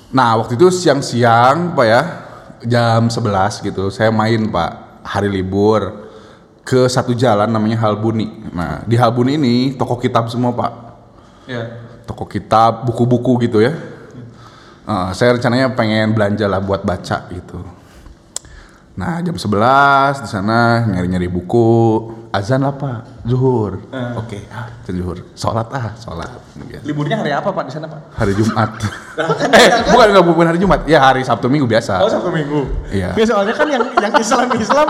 Nah, 0.09 0.41
waktu 0.41 0.57
itu 0.57 0.73
siang-siang 0.73 1.77
Pak 1.77 1.85
ya, 1.85 2.01
jam 2.65 3.07
11 3.09 3.61
gitu, 3.61 3.93
saya 3.93 4.09
main 4.09 4.49
Pak, 4.49 5.05
hari 5.05 5.29
libur 5.29 6.09
ke 6.65 6.89
satu 6.89 7.13
jalan 7.13 7.45
namanya 7.45 7.77
Halbuni. 7.85 8.49
Nah, 8.49 8.81
di 8.89 8.97
Halbuni 8.97 9.37
ini 9.37 9.55
toko 9.77 10.01
kitab 10.01 10.27
semua 10.33 10.49
Pak. 10.53 10.71
Ya. 11.45 11.85
Toko 12.09 12.25
kitab, 12.25 12.89
buku-buku 12.89 13.45
gitu 13.45 13.61
ya. 13.61 13.73
Eh, 14.85 15.09
saya 15.17 15.33
rencananya 15.33 15.73
pengen 15.73 16.13
belanja 16.13 16.45
lah 16.45 16.61
buat 16.61 16.85
baca 16.85 17.25
gitu. 17.33 17.57
Nah 18.95 19.19
jam 19.25 19.35
11 19.35 20.23
di 20.23 20.29
sana 20.29 20.85
nyari-nyari 20.87 21.27
buku, 21.27 21.73
azan 22.35 22.59
lah 22.59 22.75
pak, 22.75 23.23
zuhur. 23.23 23.79
Oke, 24.19 24.43
ah, 24.51 24.67
azan 24.83 24.93
zuhur. 24.99 25.17
Sholat 25.33 25.67
ah, 25.71 25.95
sholat. 25.95 26.27
Gitu. 26.55 26.83
Liburnya 26.83 27.23
hari 27.23 27.31
apa 27.31 27.49
Pak 27.55 27.63
di 27.67 27.71
sana 27.71 27.87
Pak? 27.87 28.11
Hari 28.19 28.33
Jumat. 28.35 28.71
eh 29.59 29.69
bukan 29.87 30.07
nggak 30.11 30.25
bukan 30.27 30.45
hari 30.51 30.59
Jumat, 30.59 30.79
ya 30.83 30.99
hari 30.99 31.21
Sabtu 31.23 31.47
Minggu 31.47 31.63
biasa. 31.63 32.03
Oh 32.03 32.11
Sabtu 32.11 32.29
Minggu. 32.31 32.67
Iya. 32.91 33.15
Ya, 33.15 33.23
soalnya 33.23 33.55
kan 33.55 33.67
yang 33.71 33.83
yang 33.99 34.13
Islam 34.19 34.51
Islam 34.59 34.87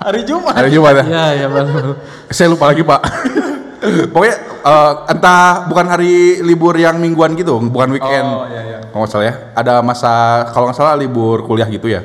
hari 0.00 0.20
Jumat. 0.22 0.54
Hari 0.54 0.70
Jumat 0.70 0.92
ya. 1.02 1.04
Iya, 1.04 1.26
iya 1.34 1.46
betul. 1.50 1.98
Saya 2.30 2.48
lupa 2.48 2.64
lagi 2.70 2.82
pak. 2.86 3.00
Pokoknya 4.12 4.36
eh, 4.60 4.92
entah 5.08 5.64
bukan 5.64 5.86
hari 5.88 6.44
libur 6.44 6.76
yang 6.76 7.00
mingguan 7.00 7.32
gitu, 7.34 7.56
bukan 7.58 7.96
weekend. 7.96 8.28
Oh, 8.28 8.44
iya, 8.46 8.62
iya. 8.62 8.78
Kalau 8.92 9.06
nggak 9.06 9.10
salah 9.10 9.26
ya, 9.26 9.34
ada 9.56 9.74
masa 9.80 10.12
kalau 10.52 10.68
nggak 10.68 10.78
salah 10.78 10.94
libur 10.94 11.48
kuliah 11.48 11.66
gitu 11.66 11.88
ya. 11.88 12.04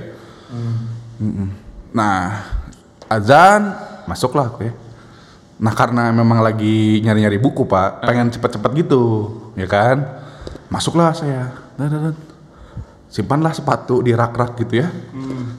Mm-mm. 1.19 1.47
Nah, 1.95 2.43
azan 3.07 3.75
masuklah 4.05 4.47
aku 4.47 4.65
ya. 4.65 4.73
Nah 5.55 5.71
karena 5.71 6.11
memang 6.11 6.39
lagi 6.39 6.99
nyari-nyari 6.99 7.39
buku 7.39 7.63
pak, 7.63 8.03
pengen 8.03 8.27
cepet-cepet 8.27 8.71
gitu, 8.75 9.03
ya 9.55 9.65
kan? 9.65 10.03
Masuklah 10.67 11.15
saya. 11.15 11.55
Dan, 11.75 11.87
dan, 11.87 12.01
dan. 12.11 12.15
Simpanlah 13.07 13.55
sepatu 13.55 14.03
di 14.03 14.11
rak-rak 14.11 14.59
gitu 14.59 14.83
ya. 14.83 14.91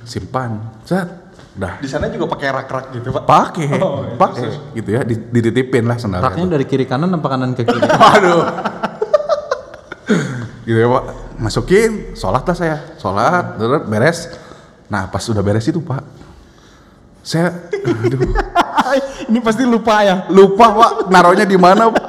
Simpan. 0.05 0.61
Set. 0.85 1.09
Udah. 1.57 1.81
Di 1.81 1.89
sana 1.89 2.13
juga 2.13 2.29
pakai 2.29 2.53
rak-rak 2.53 2.93
gitu 2.93 3.09
Pak. 3.11 3.25
Pakai, 3.25 3.81
Oh, 3.81 4.05
iya, 4.05 4.13
pakai 4.15 4.49
gitu 4.77 4.89
ya, 4.93 5.01
di- 5.01 5.25
dititipin 5.33 5.89
lah 5.89 5.97
sendalnya. 5.97 6.29
Raknya 6.29 6.53
dari 6.53 6.69
kiri 6.69 6.85
kanan 6.85 7.09
apa 7.09 7.29
kanan 7.33 7.57
ke 7.57 7.65
kiri? 7.65 7.81
Waduh. 8.05 8.43
gitu 10.63 10.77
ya 10.77 10.89
pak. 10.91 11.05
Masukin, 11.37 12.13
sholat 12.13 12.45
lah 12.45 12.57
saya. 12.57 12.77
Sholat, 12.97 13.57
terus 13.57 13.83
beres. 13.87 14.19
Nah 14.87 15.09
pas 15.09 15.25
udah 15.25 15.41
beres 15.41 15.65
itu 15.65 15.81
pak. 15.81 16.05
Saya, 17.27 17.51
aduh, 17.75 18.23
Ini 19.29 19.43
pasti 19.43 19.67
lupa 19.67 19.99
ya. 20.01 20.31
lupa 20.31 20.71
pak, 20.71 20.91
naruhnya 21.11 21.43
di 21.43 21.59
mana 21.59 21.91
pak. 21.91 22.05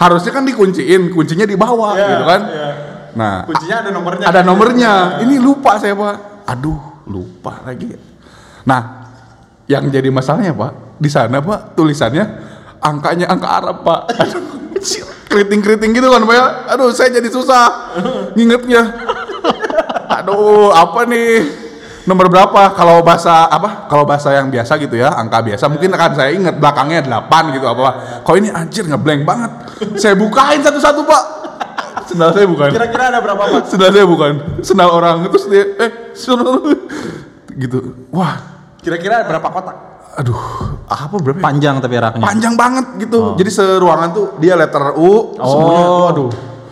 Harusnya 0.00 0.32
kan 0.32 0.48
dikunciin, 0.48 1.12
kuncinya 1.12 1.44
di 1.44 1.60
bawah 1.60 1.92
Iya, 1.92 2.08
gitu 2.08 2.24
kan. 2.24 2.40
iya. 2.48 2.68
Nah, 3.12 3.34
Kuncinya 3.44 3.76
ada 3.84 3.90
nomornya. 3.92 4.24
ada 4.24 4.40
nomornya. 4.40 4.92
Ini 5.20 5.36
lupa 5.36 5.76
saya 5.76 5.92
pak. 5.92 6.48
Aduh, 6.48 6.80
lupa 7.04 7.60
lagi. 7.68 7.92
Nah, 8.64 9.12
yang 9.68 9.84
jadi 9.92 10.08
masalahnya 10.08 10.56
pak, 10.56 10.96
di 10.96 11.12
sana 11.12 11.44
pak 11.44 11.76
tulisannya 11.76 12.24
angkanya 12.80 13.28
angka 13.28 13.48
Arab 13.52 13.76
pak. 13.84 14.00
Aduh, 14.24 14.44
keriting-keriting 15.28 15.92
gitu 15.92 16.08
kan 16.08 16.24
pak 16.24 16.32
ya. 16.34 16.44
Aduh, 16.72 16.88
saya 16.96 17.12
jadi 17.12 17.28
susah 17.28 17.92
ngingetnya. 18.32 18.82
Aduh, 20.16 20.72
apa 20.72 21.04
nih? 21.04 21.65
Nomor 22.06 22.30
berapa? 22.30 22.70
Kalau 22.72 23.02
bahasa 23.02 23.44
apa? 23.44 23.86
Kalau 23.86 24.06
bahasa 24.06 24.30
yang 24.30 24.46
biasa 24.46 24.78
gitu 24.78 24.94
ya, 24.94 25.10
angka 25.10 25.42
biasa 25.42 25.66
mungkin 25.66 25.90
akan 25.90 26.10
saya 26.14 26.30
ingat 26.30 26.54
belakangnya 26.54 27.02
8 27.02 27.50
gitu 27.52 27.66
apa. 27.66 27.90
Kalau 28.22 28.36
ini 28.38 28.48
anjir 28.48 28.86
ngeblank 28.86 29.22
banget. 29.22 29.50
Saya 29.98 30.14
bukain 30.14 30.62
satu-satu, 30.62 31.02
Pak. 31.02 31.22
Sendal 32.06 32.30
saya 32.30 32.46
bukan 32.46 32.70
Kira-kira 32.70 33.10
ada 33.10 33.18
berapa 33.18 33.42
Pak? 33.42 33.66
sendal 33.66 33.90
saya 33.90 34.06
bukan 34.06 34.62
sendal 34.62 34.94
orang 34.94 35.26
terus 35.26 35.50
dia 35.50 35.66
eh 35.74 35.90
sendal 36.14 36.62
gitu 37.50 38.06
wah 38.14 38.38
Kira-kira 38.78 39.18
ada 39.18 39.26
berapa 39.26 39.48
kotak? 39.50 39.76
aduh 40.14 40.38
apa 40.86 41.18
berapa 41.18 41.36
ya? 41.36 41.42
Panjang 41.42 41.76
tapi 41.82 41.98
raknya. 41.98 42.22
panjang 42.22 42.54
banget 42.54 42.86
gitu 43.02 43.34
jadi 43.34 43.50
seruangan 43.50 44.14
tuh 44.14 44.26
dia 44.38 44.54
letter 44.54 44.94
U 44.94 45.34
semuanya 45.34 45.84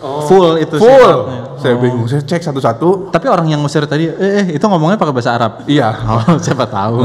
Oh. 0.05 0.21
Full 0.29 0.61
itu 0.61 0.77
sih. 0.77 0.85
Full? 0.85 1.11
Saya 1.57 1.75
bingung 1.81 2.05
saya 2.05 2.21
cek 2.21 2.45
satu-satu. 2.45 3.09
Tapi 3.09 3.25
orang 3.25 3.49
yang 3.49 3.65
ngusir 3.65 3.89
tadi, 3.89 4.05
eh, 4.05 4.45
eh 4.45 4.47
itu 4.53 4.65
ngomongnya 4.69 5.01
pakai 5.01 5.13
bahasa 5.17 5.33
Arab. 5.33 5.65
iya. 5.65 5.89
Oh, 6.05 6.37
siapa 6.45 6.69
tahu. 6.69 7.01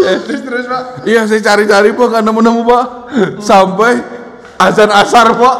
Terus 0.00 0.40
terus 0.42 0.64
Pak. 0.66 0.82
iya 1.06 1.24
saya 1.28 1.40
cari-cari 1.40 1.92
pak. 1.92 2.06
Nggak 2.10 2.22
nemu-nemu 2.24 2.60
pak. 2.66 2.84
Sampai 3.40 4.00
azan 4.58 4.90
asar 4.90 5.32
pak. 5.32 5.56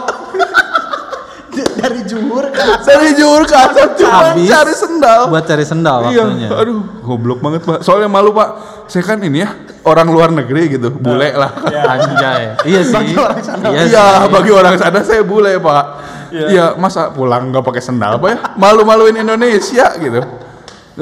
Dari 1.81 2.01
Juhur 2.05 2.45
ke 2.53 2.63
dari 2.85 3.17
juhur 3.17 3.43
ke 3.49 3.57
asar 3.57 3.97
cuma 3.97 4.37
cari 4.37 4.75
sendal. 4.77 5.21
Buat 5.33 5.45
cari 5.49 5.65
sendal 5.65 6.13
Iya, 6.13 6.25
aduh, 6.53 6.85
goblok 7.05 7.41
banget 7.41 7.65
pak. 7.65 7.81
Soalnya 7.81 8.09
malu 8.09 8.33
pak. 8.37 8.80
Saya 8.91 9.07
kan 9.07 9.23
ini 9.23 9.39
ya 9.39 9.55
orang 9.87 10.11
luar 10.11 10.29
negeri 10.29 10.67
gitu, 10.67 10.91
bule 10.91 11.31
lah. 11.31 11.63
Anjay. 11.63 12.59
Iya 12.67 12.81
sih. 12.83 12.93
Bagi 12.93 13.15
orang 13.15 13.41
sana. 13.41 13.65
Iya, 13.71 13.81
Iya, 13.87 14.07
sih. 14.19 14.29
bagi 14.29 14.51
orang 14.51 14.75
sana 14.77 14.99
saya 15.01 15.23
bule 15.23 15.57
pak. 15.57 15.85
Iya. 16.31 16.47
Iya, 16.47 16.65
masa 16.75 17.09
pulang 17.09 17.49
nggak 17.49 17.63
pakai 17.63 17.79
sendal 17.79 18.19
apa 18.19 18.27
ya? 18.29 18.37
Malu-maluin 18.55 19.15
Indonesia 19.15 19.95
gitu. 19.95 20.21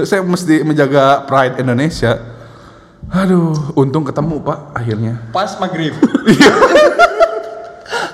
Saya 0.05 0.21
mesti 0.21 0.61
menjaga 0.63 1.25
pride 1.25 1.59
Indonesia. 1.59 2.37
Aduh, 3.09 3.73
untung 3.73 4.05
ketemu 4.05 4.37
pak 4.45 4.59
akhirnya. 4.77 5.17
pas 5.33 5.49
maghrib. 5.57 5.97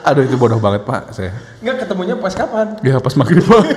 Aduh 0.05 0.21
itu 0.23 0.37
bodoh 0.37 0.61
banget 0.63 0.87
pak 0.87 1.11
saya. 1.11 1.35
Enggak 1.59 1.83
ketemunya 1.83 2.15
pas 2.15 2.31
kapan? 2.31 2.79
Ya 2.79 3.03
pas 3.03 3.11
maghrib 3.19 3.43
pak. 3.43 3.65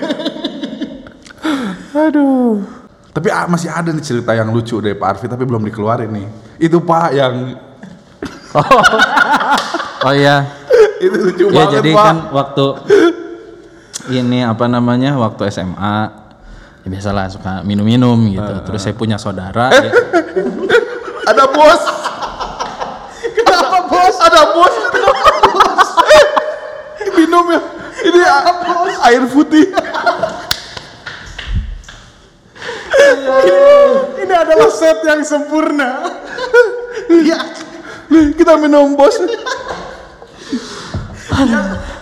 Aduh. 2.05 2.76
Tapi 3.17 3.33
ah, 3.33 3.49
masih 3.49 3.65
ada 3.65 3.89
nih 3.89 4.05
cerita 4.05 4.29
yang 4.31 4.53
lucu 4.53 4.77
dari 4.77 4.93
Pak 4.93 5.17
Arfi 5.17 5.25
tapi 5.25 5.41
belum 5.41 5.65
dikeluarin 5.65 6.05
nih. 6.13 6.27
Itu 6.61 6.85
Pak 6.85 7.09
yang 7.11 7.57
Oh 10.05 10.13
iya. 10.13 10.45
itu 11.03 11.17
lucu 11.17 11.49
Ya 11.49 11.65
banget 11.65 11.73
jadi 11.81 11.91
Pak. 11.97 12.05
kan 12.05 12.17
waktu 12.29 12.65
ini 14.13 14.45
apa 14.45 14.69
namanya 14.69 15.17
waktu 15.17 15.49
SMA 15.49 15.97
ya 16.85 16.87
biasalah 16.87 17.25
suka 17.33 17.65
minum-minum 17.65 18.21
gitu. 18.29 18.53
Terus 18.69 18.85
saya 18.85 18.93
punya 18.93 19.17
saudara. 19.17 19.73
ya- 19.73 19.97
ada 21.33 21.49
bos. 21.49 21.81
Kenapa 23.33 23.77
bos? 23.89 24.15
Ada 24.21 24.41
bos. 24.53 24.75
Eh, 26.05 26.25
minum 27.17 27.49
ya. 27.49 27.61
Ini 27.97 28.19
air 29.09 29.23
putih. 29.25 29.65
Ini 34.17 34.33
adalah 34.47 34.71
set 34.71 35.03
yang 35.03 35.19
sempurna. 35.27 35.99
Iya. 37.11 37.39
Nih, 38.11 38.31
kita 38.39 38.55
minum 38.55 38.95
bos. 38.95 39.19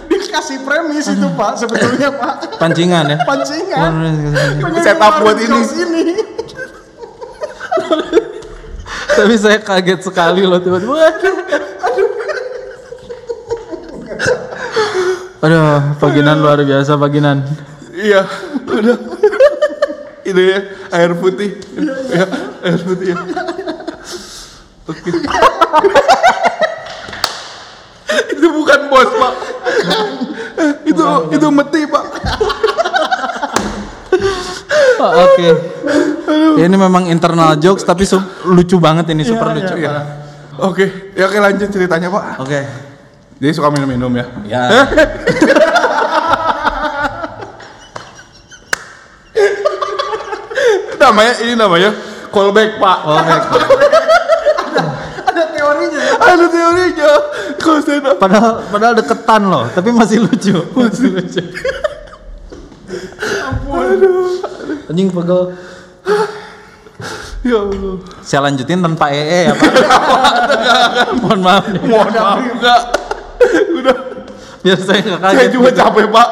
Dikasih 0.06 0.62
premis 0.62 1.10
itu 1.10 1.28
Pak 1.34 1.58
sebetulnya 1.58 2.14
Pak. 2.14 2.62
pancingan 2.62 3.10
ya. 3.10 3.18
Pancingan. 3.26 3.90
Pengen 4.62 4.84
Setup 4.86 5.18
buat 5.20 5.34
ngeluarin 5.34 5.42
ini. 5.42 5.50
jokes 5.50 5.74
ini. 5.82 6.04
Tapi 9.18 9.34
saya 9.40 9.58
kaget 9.60 10.00
sekali 10.06 10.46
loh 10.46 10.62
tiba-tiba. 10.62 10.94
Aduh. 10.94 11.36
Aduh, 15.42 15.82
paginan 15.98 16.38
luar 16.42 16.62
biasa 16.62 16.96
paginan. 16.96 17.44
Iya, 17.96 18.28
udah. 18.66 18.98
Ini 20.26 20.42
ya, 20.42 20.60
air 20.92 21.12
putih. 21.14 21.54
Ya, 22.10 22.26
air 22.66 22.80
putih 22.82 23.14
ya. 23.14 23.18
Oke. 24.86 25.10
itu 28.34 28.48
bukan 28.50 28.80
bos, 28.90 29.10
Pak. 29.12 29.34
itu 30.86 31.04
itu 31.30 31.48
meti, 31.52 31.82
Pak. 31.86 32.06
Oh, 34.96 35.12
Oke. 35.28 35.50
Ya, 36.56 36.66
ini 36.66 36.78
memang 36.80 37.06
internal 37.06 37.54
jokes 37.60 37.84
tapi 37.84 38.08
su- 38.08 38.22
lucu 38.48 38.80
banget 38.80 39.12
ini 39.12 39.22
super 39.22 39.54
lucu. 39.54 39.76
Iya. 39.78 40.26
Oke, 40.56 41.14
ya 41.14 41.28
oke 41.28 41.38
lanjut 41.38 41.68
ceritanya, 41.68 42.08
Pak. 42.08 42.24
Oke. 42.42 42.60
Jadi 43.36 43.52
suka 43.52 43.68
minum-minum 43.68 44.10
ya. 44.16 44.26
Ya. 44.48 44.64
Namanya 51.06 51.34
ini 51.40 51.54
namanya 51.54 51.90
callback, 52.34 52.82
Pak. 52.82 52.98
Oh, 53.06 53.16
baik. 53.16 53.44
Ada 55.26 55.44
teorinya 55.52 56.00
ya. 56.02 56.14
Ada 56.20 56.46
teorinya. 56.48 57.10
Kalau 57.56 57.80
saya 57.82 58.00
Padahal 58.16 58.52
padahal 58.68 58.94
deketan 58.94 59.42
loh, 59.46 59.66
tapi 59.72 59.90
masih 59.92 60.26
lucu. 60.26 60.56
Masih 60.74 61.08
lucu. 61.16 61.42
Anjing 64.86 65.10
pegel. 65.10 65.42
Ya 67.46 67.62
Allah. 67.62 67.96
Saya 68.26 68.40
lanjutin 68.50 68.82
tanpa 68.82 69.14
EE 69.14 69.50
ya 69.50 69.54
Pak. 69.54 69.72
Mohon 71.22 71.40
maaf 71.46 71.66
nih. 71.70 71.82
Mohon 71.86 72.14
maaf 72.14 72.40
enggak. 72.42 72.82
Udah. 73.76 73.98
Biar 74.66 74.80
saya 74.82 75.00
nggak 75.00 75.20
Saya 75.22 75.38
kaget. 75.38 75.52
juga 75.54 75.70
capek, 75.70 76.06
Pak. 76.10 76.30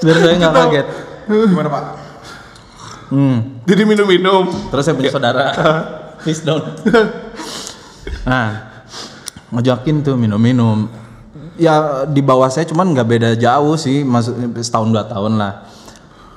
Biar 0.00 0.16
saya 0.16 0.34
nggak 0.40 0.52
kaget. 0.56 0.86
Gimana 1.28 1.68
Pak? 1.68 1.82
Hmm. 3.08 3.64
Jadi 3.64 3.82
minum-minum. 3.88 4.48
Terus 4.68 4.82
saya 4.84 4.96
punya 4.96 5.12
saudara. 5.12 5.44
Please 6.22 6.44
don't. 6.44 6.64
Nah, 8.28 8.68
ngajakin 9.54 10.04
tuh 10.04 10.16
minum-minum. 10.18 10.88
Ya 11.58 12.04
di 12.06 12.22
bawah 12.22 12.46
saya 12.52 12.68
cuman 12.68 12.94
nggak 12.94 13.08
beda 13.08 13.30
jauh 13.34 13.74
sih, 13.74 14.06
masuk 14.06 14.36
setahun 14.62 14.88
dua 14.94 15.04
tahun 15.08 15.40
lah. 15.40 15.66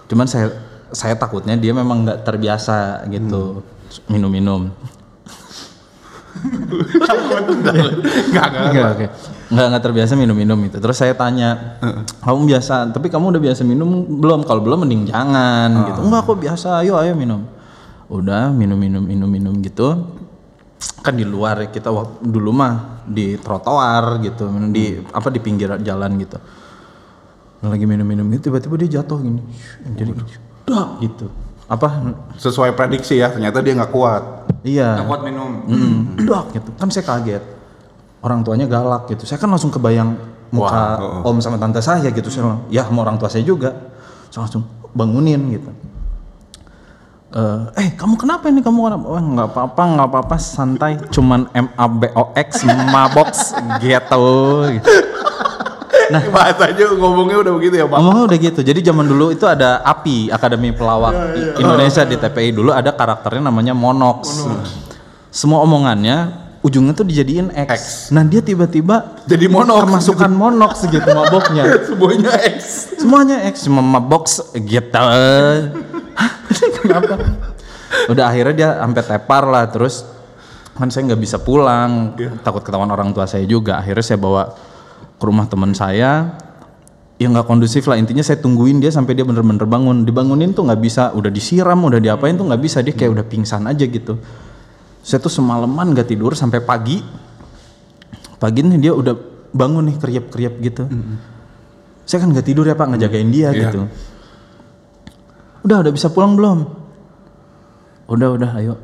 Cuman 0.10 0.26
saya 0.26 0.50
saya 0.92 1.16
takutnya 1.16 1.56
dia 1.56 1.72
memang 1.76 2.04
nggak 2.08 2.26
terbiasa 2.26 3.06
gitu 3.12 3.62
minum-minum. 4.10 4.72
Enggak, 7.52 7.76
enggak. 8.32 8.48
Enggak, 8.72 8.88
oke. 8.96 9.08
Enggak, 9.52 9.66
enggak 9.68 9.84
terbiasa 9.84 10.16
minum-minum 10.16 10.56
itu. 10.64 10.80
Terus 10.80 10.96
saya 10.96 11.12
tanya, 11.12 11.76
kamu 12.24 12.56
biasa, 12.56 12.88
tapi 12.96 13.12
kamu 13.12 13.36
udah 13.36 13.42
biasa 13.44 13.62
minum 13.68 14.08
belum? 14.24 14.48
Kalau 14.48 14.64
belum 14.64 14.88
mending 14.88 15.12
jangan 15.12 15.92
gitu. 15.92 16.00
Enggak 16.08 16.22
kok 16.24 16.40
biasa, 16.40 16.68
ayo 16.88 16.96
ayo 16.96 17.12
minum. 17.20 17.44
Udah 18.08 18.48
minum-minum 18.56 19.04
minum-minum 19.04 19.60
gitu. 19.60 20.08
Kan 21.04 21.20
di 21.20 21.28
luar 21.28 21.60
ya, 21.60 21.68
kita 21.68 21.92
waktu 21.92 22.24
dulu 22.24 22.56
mah 22.56 23.04
di 23.04 23.36
trotoar 23.36 24.24
gitu, 24.24 24.48
di 24.72 25.04
apa 25.12 25.28
di 25.28 25.40
pinggir 25.44 25.76
jalan 25.84 26.16
gitu. 26.16 26.40
Lagi 27.62 27.86
minum-minum 27.86 28.26
gitu 28.34 28.50
tiba-tiba 28.50 28.74
dia 28.80 29.04
jatuh 29.04 29.20
gini. 29.20 29.42
Jadi 30.00 30.12
dak 30.66 30.90
gitu. 31.04 31.28
Apa 31.68 31.88
Sesuai 32.40 32.72
prediksi 32.74 33.20
ya, 33.20 33.30
ternyata 33.30 33.60
dia 33.60 33.76
nggak 33.76 33.92
kuat. 33.92 34.24
iya. 34.64 34.96
Kuat 35.04 35.22
minum. 35.28 35.68
Hmm, 35.68 36.16
dak 36.24 36.56
gitu. 36.56 36.72
Kan 36.80 36.88
saya 36.88 37.04
kaget. 37.04 37.61
Orang 38.22 38.46
tuanya 38.46 38.70
galak 38.70 39.10
gitu. 39.10 39.26
Saya 39.26 39.42
kan 39.42 39.50
langsung 39.50 39.74
kebayang 39.74 40.14
muka 40.54 41.02
Wah, 41.02 41.28
om 41.28 41.42
sama 41.42 41.58
tante 41.58 41.82
saya 41.82 42.08
gitu. 42.14 42.30
Saya 42.30 42.42
bilang, 42.46 42.62
ya 42.70 42.86
sama 42.86 43.02
orang 43.02 43.18
tua 43.18 43.28
saya 43.28 43.42
juga. 43.42 43.74
Saya 44.30 44.46
langsung 44.46 44.64
bangunin 44.94 45.42
gitu. 45.58 45.70
Eh, 47.32 47.60
eh 47.80 47.88
kamu 47.96 48.20
kenapa 48.20 48.52
ini 48.52 48.60
kamu 48.60 48.92
kenapa? 48.92 49.06
Wah 49.08 49.24
nggak 49.24 49.48
apa-apa 49.56 49.84
nggak 49.96 50.08
apa-apa 50.12 50.36
santai 50.36 51.00
cuman 51.16 51.48
M 51.56 51.72
A 51.80 51.88
B 51.88 52.12
O 52.12 52.36
X 52.36 52.68
mabox 52.68 53.56
gitu. 53.80 54.28
gitu. 54.68 54.92
Nah, 56.12 56.28
bahasanya 56.28 56.92
ngomongnya 56.92 57.40
udah 57.40 57.54
begitu 57.56 57.76
ya, 57.80 57.88
Pak. 57.88 58.04
Ngomongnya 58.04 58.24
udah 58.28 58.40
gitu. 58.52 58.60
Jadi 58.68 58.80
zaman 58.84 59.08
dulu 59.08 59.32
itu 59.32 59.48
ada 59.48 59.80
API, 59.80 60.28
Akademi 60.28 60.76
Pelawak 60.76 61.40
Indonesia 61.56 62.04
di 62.04 62.20
TPI 62.20 62.52
dulu 62.52 62.76
ada 62.76 62.92
karakternya 62.92 63.48
namanya 63.48 63.72
Monox. 63.72 64.44
Semua 65.32 65.64
omongannya 65.64 66.51
ujungnya 66.62 66.94
tuh 66.94 67.06
dijadiin 67.06 67.50
X. 67.54 67.70
X. 67.70 67.84
Nah, 68.14 68.22
dia 68.22 68.42
tiba-tiba 68.42 69.18
Jadi 69.26 69.50
monox. 69.50 69.82
kemasukan 69.86 70.32
Monox 70.32 70.74
gitu 70.86 71.10
maboknya. 71.10 71.64
Semuanya 71.90 72.34
X. 72.38 72.58
Semuanya 73.02 73.38
X 73.50 73.66
cuma 73.66 73.82
mabox 73.82 74.54
gitu. 74.54 74.94
Hah? 74.94 75.74
Kenapa? 76.82 77.14
Udah 78.08 78.26
akhirnya 78.30 78.54
dia 78.54 78.70
sampai 78.78 79.04
tepar 79.04 79.44
lah 79.50 79.66
terus 79.68 80.06
kan 80.72 80.88
saya 80.88 81.12
nggak 81.12 81.22
bisa 81.22 81.38
pulang 81.38 82.16
takut 82.42 82.64
ketahuan 82.64 82.90
orang 82.90 83.12
tua 83.12 83.28
saya 83.28 83.44
juga 83.44 83.78
akhirnya 83.78 84.02
saya 84.02 84.18
bawa 84.18 84.56
ke 85.20 85.24
rumah 85.28 85.46
teman 85.46 85.76
saya 85.76 86.34
ya 87.22 87.28
nggak 87.30 87.46
kondusif 87.46 87.86
lah 87.86 88.02
intinya 88.02 88.26
saya 88.26 88.42
tungguin 88.42 88.82
dia 88.82 88.90
sampai 88.90 89.14
dia 89.14 89.22
bener-bener 89.22 89.68
bangun 89.70 90.08
dibangunin 90.08 90.58
tuh 90.58 90.66
nggak 90.66 90.82
bisa 90.82 91.14
udah 91.14 91.30
disiram 91.30 91.78
udah 91.86 92.02
diapain 92.02 92.34
tuh 92.34 92.50
nggak 92.50 92.62
bisa 92.64 92.82
dia 92.82 92.98
kayak 92.98 93.14
udah 93.14 93.26
pingsan 93.30 93.70
aja 93.70 93.86
gitu 93.86 94.18
saya 95.02 95.18
tuh 95.18 95.34
semalaman 95.34 95.94
nggak 95.94 96.08
tidur 96.08 96.38
sampai 96.38 96.62
pagi. 96.62 97.02
Pagi 98.38 98.62
nih 98.66 98.78
dia 98.78 98.94
udah 98.94 99.14
bangun 99.54 99.90
nih 99.90 99.98
kriap-kriap 99.98 100.54
gitu. 100.62 100.86
Saya 102.06 102.26
kan 102.26 102.34
nggak 102.34 102.46
tidur 102.46 102.66
ya 102.66 102.74
pak 102.74 102.90
ngejagain 102.94 103.30
dia 103.30 103.50
Iya. 103.54 103.70
gitu. 103.70 103.82
Udah 105.62 105.86
udah 105.86 105.92
bisa 105.94 106.10
pulang 106.10 106.34
belum? 106.34 106.66
Udah 108.10 108.30
udah 108.34 108.52
ayo. 108.58 108.76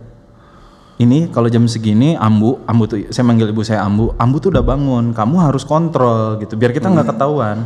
Ini 0.97 1.29
kalau 1.29 1.45
jam 1.45 1.65
segini 1.69 2.17
ambu 2.17 2.57
ambu 2.65 2.83
tuh 2.89 2.97
saya 3.13 3.25
manggil 3.25 3.49
ibu 3.53 3.61
saya 3.61 3.85
ambu. 3.85 4.13
Ambu 4.17 4.37
tuh 4.41 4.49
udah 4.53 4.65
bangun 4.65 5.13
kamu 5.13 5.35
harus 5.41 5.61
kontrol 5.61 6.41
gitu 6.41 6.57
biar 6.57 6.73
kita 6.73 6.89
nggak 6.89 7.13
ketahuan. 7.13 7.65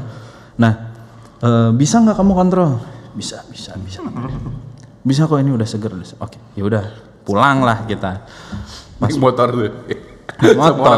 Nah 0.59 0.73
eh, 1.39 1.69
bisa 1.71 1.99
nggak 2.03 2.15
kamu 2.19 2.31
kontrol? 2.35 2.71
Bisa 3.15 3.43
bisa 3.47 3.75
bisa. 3.79 4.03
Bisa 5.03 5.27
kok 5.27 5.39
ini 5.39 5.51
udah 5.51 5.67
seger. 5.67 5.91
Oke 6.19 6.39
ya 6.55 6.63
udah 6.63 7.10
pulang 7.23 7.61
lah 7.61 7.85
kita. 7.85 8.25
Naik 9.01 9.17
motor 9.17 9.47
tuh. 9.49 9.71
Motor. 10.57 10.97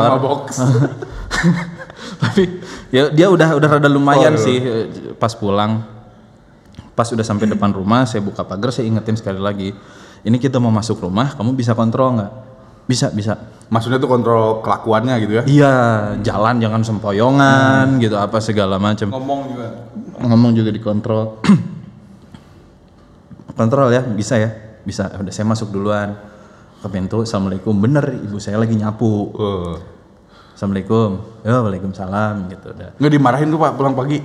tapi 2.23 2.43
ya 2.93 3.11
dia 3.11 3.27
udah 3.27 3.59
udah 3.59 3.69
rada 3.79 3.89
lumayan 3.91 4.39
sih 4.39 4.57
eh, 4.59 4.85
pas 5.19 5.35
pulang. 5.35 5.83
Pas 6.93 7.09
udah 7.09 7.25
sampai 7.25 7.49
depan 7.49 7.73
rumah 7.73 8.05
saya 8.05 8.21
buka 8.21 8.45
pagar 8.45 8.69
saya 8.69 8.85
ingetin 8.85 9.17
sekali 9.17 9.41
lagi 9.41 9.73
ini 10.23 10.37
kita 10.39 10.61
mau 10.61 10.71
masuk 10.71 11.03
rumah 11.03 11.35
kamu 11.35 11.51
bisa 11.57 11.75
kontrol 11.75 12.15
nggak? 12.15 12.31
Bisa 12.87 13.11
bisa. 13.11 13.35
Maksudnya 13.67 13.97
tuh 13.97 14.11
kontrol 14.11 14.61
kelakuannya 14.61 15.15
gitu 15.23 15.33
ya. 15.39 15.43
iya 15.49 15.75
jalan 16.21 16.61
jangan 16.61 16.81
sempoyongan 16.85 17.97
gitu 17.97 18.13
apa 18.15 18.37
segala 18.37 18.77
macam 18.77 19.09
Ngomong 19.09 19.39
juga. 19.49 19.67
ngomong 20.21 20.51
juga 20.53 20.69
dikontrol 20.69 21.41
kontrol 23.57 23.89
ya 23.89 24.05
bisa 24.05 24.37
ya 24.37 24.53
bisa 24.83 25.07
udah 25.15 25.31
saya 25.31 25.47
masuk 25.47 25.71
duluan 25.71 26.15
ke 26.79 26.87
pintu 26.91 27.23
assalamualaikum 27.23 27.71
bener 27.73 28.11
ibu 28.11 28.37
saya 28.37 28.59
lagi 28.59 28.75
nyapu 28.75 29.31
Uh. 29.33 29.75
assalamualaikum 30.53 31.23
ya 31.41 31.63
waalaikumsalam 31.63 32.51
gitu 32.51 32.75
udah 32.75 32.89
Nggak 32.99 33.11
dimarahin 33.11 33.47
tuh 33.49 33.59
Pak 33.59 33.71
pulang 33.73 33.95
pagi. 33.95 34.19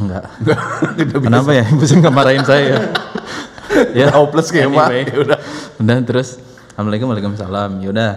enggak. 0.00 0.24
Kenapa 1.28 1.50
ya? 1.52 1.64
Ibu 1.68 1.84
sih 1.84 2.00
nggak 2.00 2.14
marahin 2.14 2.40
saya. 2.40 2.88
ya. 4.00 4.08
Hopeless 4.16 4.48
kayak 4.48 4.72
Pak. 4.72 4.86
Anyway. 4.88 5.04
Ya 5.04 5.16
udah. 5.20 5.38
Udah 5.76 5.96
terus 6.08 6.28
Assalamualaikum 6.72 7.12
Waalaikumsalam. 7.12 7.70
Yaudah. 7.84 8.12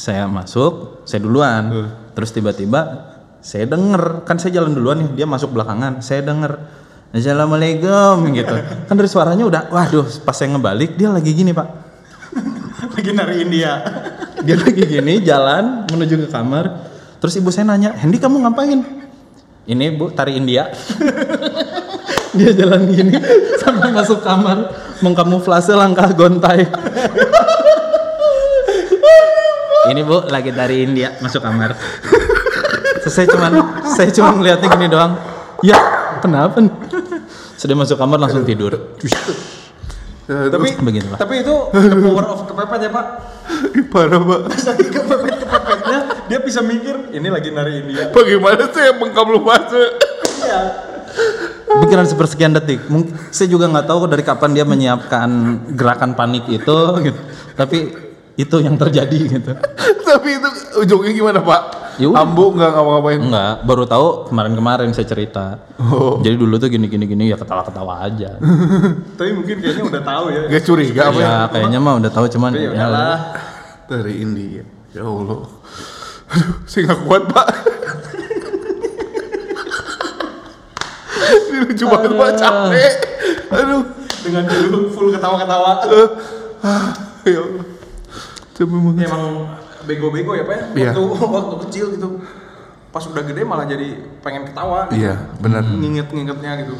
Saya 0.00 0.24
masuk, 0.24 1.04
saya 1.04 1.20
duluan. 1.20 1.92
Terus 2.16 2.32
tiba-tiba 2.32 2.80
saya 3.44 3.68
denger, 3.68 4.24
kan 4.24 4.40
saya 4.40 4.56
jalan 4.56 4.72
duluan 4.72 5.04
nih, 5.04 5.10
dia 5.12 5.26
masuk 5.28 5.52
belakangan. 5.52 6.00
Saya 6.00 6.24
denger 6.24 6.56
Assalamualaikum 7.08 8.20
gitu. 8.36 8.52
Kan 8.84 8.94
dari 9.00 9.08
suaranya 9.08 9.44
udah, 9.48 9.62
waduh, 9.72 10.04
pas 10.28 10.36
saya 10.36 10.52
ngebalik 10.52 11.00
dia 11.00 11.08
lagi 11.08 11.32
gini, 11.32 11.56
Pak. 11.56 11.68
Lagi 12.92 13.10
nari 13.16 13.46
India. 13.46 13.80
Dia 14.44 14.56
lagi 14.60 14.82
gini 14.84 15.22
jalan 15.24 15.88
menuju 15.88 16.26
ke 16.26 16.28
kamar. 16.28 16.90
Terus 17.18 17.40
ibu 17.40 17.48
saya 17.48 17.66
nanya, 17.70 17.96
"Hendy 17.96 18.20
kamu 18.20 18.44
ngapain?" 18.44 18.84
Ini 19.68 19.84
Bu, 20.00 20.08
tari 20.12 20.36
India. 20.40 20.72
Dia 22.38 22.52
jalan 22.56 22.88
gini 22.92 23.16
sampai 23.60 23.88
masuk 23.92 24.20
kamar 24.20 24.68
mengkamuflase 25.00 25.72
langkah 25.76 26.12
gontai. 26.12 26.64
Ini 29.88 30.00
Bu 30.04 30.28
lagi 30.28 30.52
tari 30.52 30.84
India 30.84 31.16
masuk 31.20 31.40
kamar. 31.44 31.72
Terus 33.00 33.12
saya 33.12 33.26
cuman 33.28 33.52
saya 33.84 34.08
cuma 34.12 34.36
ngeliatnya 34.36 34.68
gini 34.72 34.86
doang. 34.88 35.12
Ya, 35.64 35.76
kenapa 36.22 36.60
nih? 36.62 36.87
Sudah 37.58 37.74
masuk 37.74 37.98
kamar 37.98 38.22
langsung 38.22 38.46
tidur. 38.46 38.94
Ya, 40.30 40.46
tapi 40.54 40.78
Begitulah. 40.78 41.18
tapi 41.18 41.42
itu 41.42 41.54
the 41.74 41.98
power 41.98 42.26
of 42.30 42.46
kepepet 42.46 42.86
ya 42.86 42.90
pak. 42.94 43.06
Parah 43.92 44.20
Pak. 44.22 44.40
Saking 44.70 44.90
kepepet 44.94 45.42
kepepetnya 45.42 45.98
dia 46.30 46.38
bisa 46.38 46.62
mikir 46.62 47.10
ini 47.10 47.26
lagi 47.26 47.50
nari 47.50 47.82
India. 47.82 48.14
Bagaimana 48.14 48.70
sih 48.70 48.82
yang 48.86 49.02
mengkamuflase? 49.02 49.84
Pikiran 51.82 52.06
sepersekian 52.06 52.54
detik. 52.54 52.86
Mungkin 52.86 53.18
saya 53.34 53.50
juga 53.50 53.66
nggak 53.66 53.86
tahu 53.90 54.06
dari 54.06 54.22
kapan 54.22 54.54
dia 54.54 54.64
menyiapkan 54.64 55.28
gerakan 55.74 56.14
panik 56.14 56.46
itu, 56.46 56.78
gitu. 57.02 57.20
Tapi 57.58 57.78
itu 58.38 58.56
yang 58.62 58.78
terjadi 58.78 59.18
gitu. 59.34 59.52
Tapi 60.06 60.28
itu 60.38 60.48
ujungnya 60.78 61.10
gimana 61.10 61.40
Pak? 61.42 61.62
Ya 61.98 62.06
udah. 62.14 62.22
Ambu 62.22 62.54
nggak 62.54 62.70
ngapa-ngapain. 62.78 63.20
Enggak, 63.26 63.54
baru 63.66 63.82
tahu 63.82 64.06
kemarin-kemarin 64.30 64.94
saya 64.94 65.06
cerita. 65.10 65.66
Oh. 65.82 66.22
Jadi 66.22 66.38
dulu 66.38 66.54
tuh 66.62 66.70
gini-gini 66.70 67.10
gini 67.10 67.24
ya 67.26 67.34
ketawa-ketawa 67.34 68.06
aja. 68.06 68.38
Tapi 69.18 69.30
mungkin 69.34 69.58
kayaknya 69.58 69.84
udah 69.90 70.02
tahu 70.06 70.24
ya. 70.30 70.42
Gak 70.46 70.62
curiga 70.62 71.02
apa 71.10 71.18
ya? 71.18 71.26
ya 71.26 71.36
kayaknya 71.50 71.78
mah 71.82 71.94
udah 71.98 72.10
tahu 72.14 72.26
cuman 72.30 72.50
Ya 72.54 72.60
ya, 72.62 72.70
udahlah. 72.70 73.18
Dari 73.90 74.14
India. 74.22 74.62
Ya 74.94 75.02
Allah. 75.02 75.42
Aduh, 76.28 76.54
saya 76.70 76.80
nggak 76.86 77.00
kuat 77.02 77.22
Pak. 77.34 77.48
Ini 81.28 81.58
lucu 81.66 81.84
banget 81.90 82.12
Pak, 82.14 82.30
capek. 82.38 82.92
Aduh. 83.50 83.82
Dengan 84.22 84.44
dulu 84.46 84.78
full 84.94 85.08
ketawa-ketawa. 85.10 85.72
Ah, 86.62 86.94
ya 87.26 87.42
Allah. 87.42 87.66
Coba 88.54 88.74
emang 88.90 89.26
bego-bego 89.86 90.32
ya 90.34 90.44
pak 90.46 90.54
ya. 90.54 90.64
Iya. 90.74 90.90
Waktu 90.96 91.02
waktu 91.36 91.54
kecil 91.68 91.86
gitu. 91.94 92.08
Pas 92.88 93.04
udah 93.04 93.22
gede 93.22 93.44
malah 93.44 93.68
jadi 93.68 94.00
pengen 94.24 94.48
ketawa. 94.48 94.88
Gitu. 94.88 95.04
Iya, 95.04 95.14
benar. 95.38 95.62
Nginget-ngingetnya 95.62 96.52
gitu. 96.64 96.74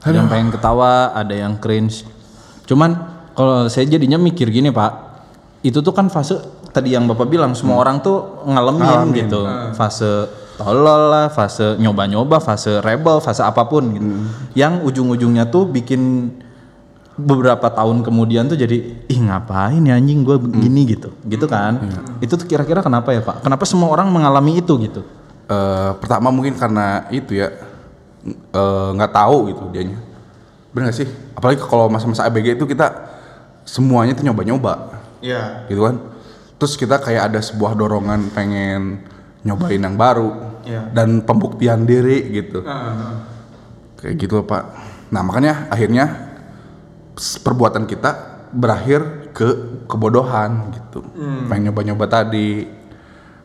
ada 0.00 0.16
yang 0.16 0.32
pengen 0.32 0.48
ketawa, 0.48 1.12
ada 1.12 1.34
yang 1.36 1.60
cringe. 1.60 2.08
Cuman 2.64 2.96
kalau 3.36 3.68
saya 3.68 3.84
jadinya 3.84 4.16
mikir 4.16 4.48
gini 4.48 4.72
pak, 4.72 4.92
itu 5.60 5.84
tuh 5.84 5.92
kan 5.92 6.08
fase 6.08 6.40
tadi 6.72 6.96
yang 6.96 7.04
bapak 7.04 7.28
bilang 7.28 7.52
semua 7.52 7.76
orang 7.84 8.00
tuh 8.00 8.48
ngalamin, 8.48 9.12
gitu, 9.12 9.44
fase 9.76 10.24
tolol 10.56 11.12
lah, 11.12 11.28
fase 11.28 11.76
nyoba-nyoba, 11.76 12.40
fase 12.40 12.80
rebel, 12.80 13.20
fase 13.20 13.44
apa 13.44 13.64
pun 13.68 13.92
gitu. 13.92 14.08
Yang 14.56 14.88
ujung-ujungnya 14.88 15.48
tuh 15.48 15.68
bikin 15.68 16.32
beberapa 17.20 17.68
tahun 17.68 18.00
kemudian 18.00 18.48
tuh 18.48 18.56
jadi 18.56 19.04
ih 19.06 19.20
ngapain 19.20 19.80
ya 19.84 19.96
anjing 20.00 20.24
gue 20.24 20.36
begini 20.40 20.96
gitu. 20.96 21.12
Gitu 21.28 21.44
kan? 21.44 21.80
Itu 22.24 22.40
tuh 22.40 22.48
kira-kira 22.48 22.80
kenapa 22.80 23.12
ya 23.12 23.20
pak? 23.20 23.44
Kenapa 23.44 23.68
semua 23.68 23.92
orang 23.92 24.08
mengalami 24.08 24.58
itu 24.58 24.74
gitu? 24.80 25.04
Eh, 25.50 25.90
pertama 26.00 26.30
mungkin 26.32 26.54
karena 26.56 27.04
itu 27.10 27.36
ya 27.36 27.50
eh, 28.54 28.88
nggak 28.96 29.12
tahu 29.12 29.52
gitu 29.52 29.62
dianya. 29.74 29.98
Bener 30.70 30.94
gak 30.94 31.02
sih? 31.02 31.08
Apalagi 31.34 31.58
kalau 31.60 31.90
masa-masa 31.90 32.24
ABG 32.30 32.54
itu 32.54 32.64
kita 32.64 32.94
semuanya 33.66 34.14
tuh 34.14 34.22
nyoba-nyoba. 34.24 35.02
Iya. 35.20 35.68
gitu 35.68 35.84
kan? 35.84 36.00
Terus 36.56 36.80
kita 36.80 36.96
kayak 36.96 37.28
ada 37.28 37.40
sebuah 37.44 37.76
dorongan 37.76 38.32
pengen 38.32 39.04
nyobain 39.44 39.80
yang 39.80 39.96
baru 40.00 40.32
Iya. 40.64 40.92
dan 40.92 41.24
pembuktian 41.24 41.84
diri 41.84 42.24
gitu. 42.30 42.64
Kayak 44.00 44.14
gitu 44.16 44.46
pak. 44.46 44.64
Nah 45.10 45.20
makanya 45.26 45.66
akhirnya 45.68 46.29
perbuatan 47.44 47.84
kita 47.84 48.10
berakhir 48.50 49.30
ke 49.36 49.48
kebodohan 49.86 50.72
gitu. 50.74 51.04
Pengen 51.46 51.70
nyoba-nyoba 51.70 52.06
tadi 52.10 52.66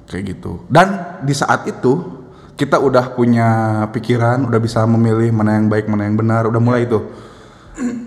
kayak 0.09 0.23
gitu. 0.38 0.65
Dan 0.71 1.19
di 1.21 1.33
saat 1.35 1.67
itu 1.69 2.23
kita 2.55 2.79
udah 2.79 3.11
punya 3.11 3.47
pikiran 3.91 4.47
udah 4.47 4.59
bisa 4.63 4.88
memilih 4.88 5.35
mana 5.35 5.59
yang 5.59 5.67
baik 5.67 5.91
mana 5.91 6.07
yang 6.07 6.15
benar 6.15 6.47
udah 6.47 6.61
mulai 6.63 6.88
itu. 6.88 7.03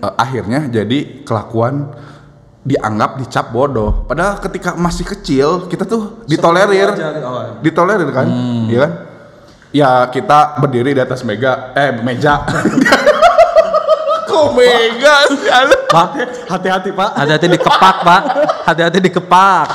Eh, 0.01 0.13
akhirnya 0.17 0.65
jadi 0.65 1.21
kelakuan 1.21 1.93
dianggap 2.65 3.21
dicap 3.21 3.53
bodoh. 3.53 4.03
Padahal 4.09 4.41
ketika 4.41 4.73
masih 4.75 5.05
kecil 5.05 5.69
kita 5.69 5.85
tuh 5.85 6.25
ditolerir. 6.25 6.91
di 6.97 7.03
awal. 7.23 7.61
ditolerir 7.61 8.09
kan? 8.09 8.27
Iya 8.67 8.79
kan? 8.83 8.91
Ya 9.69 9.89
kita 10.09 10.57
berdiri 10.57 10.97
di 10.97 11.01
atas 11.01 11.21
mega 11.21 11.69
eh 11.77 11.93
meja 12.01 12.41
kok 14.39 14.51
mega. 14.55 15.15
Sih 15.27 15.49
Aduh. 15.49 15.79
pak 15.85 16.07
Hati-hati 16.47 16.89
pak. 16.91 17.09
hati-hati 17.13 17.47
dikepak 17.49 17.95
pak. 18.01 18.21
Hati-hati 18.63 18.97
dikepak. 19.01 19.65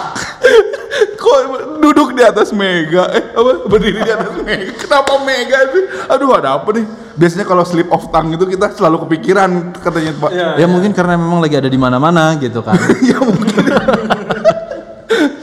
Kok 1.14 1.38
duduk 1.80 2.14
di 2.14 2.22
atas 2.22 2.48
mega? 2.50 3.10
Eh 3.12 3.24
apa? 3.34 3.66
Berdiri 3.66 4.00
di 4.00 4.12
atas 4.12 4.32
mega. 4.40 4.72
Kenapa 4.78 5.12
mega 5.20 5.58
sih? 5.68 5.84
Aduh 6.06 6.30
ada 6.32 6.56
apa 6.56 6.68
nih? 6.72 6.86
Biasanya 7.14 7.44
kalau 7.44 7.62
slip 7.62 7.88
of 7.90 8.08
tongue 8.08 8.34
itu 8.34 8.46
kita 8.48 8.72
selalu 8.72 9.06
kepikiran 9.06 9.70
katanya 9.78 10.12
pak. 10.16 10.30
Iya. 10.32 10.48
ya 10.58 10.66
mungkin 10.66 10.90
karena 10.90 11.14
memang 11.14 11.38
lagi 11.38 11.54
ada 11.54 11.68
di 11.68 11.78
mana-mana 11.78 12.34
gitu 12.38 12.64
kan. 12.64 12.74
Ya 13.10 13.18
mungkin. 13.20 13.64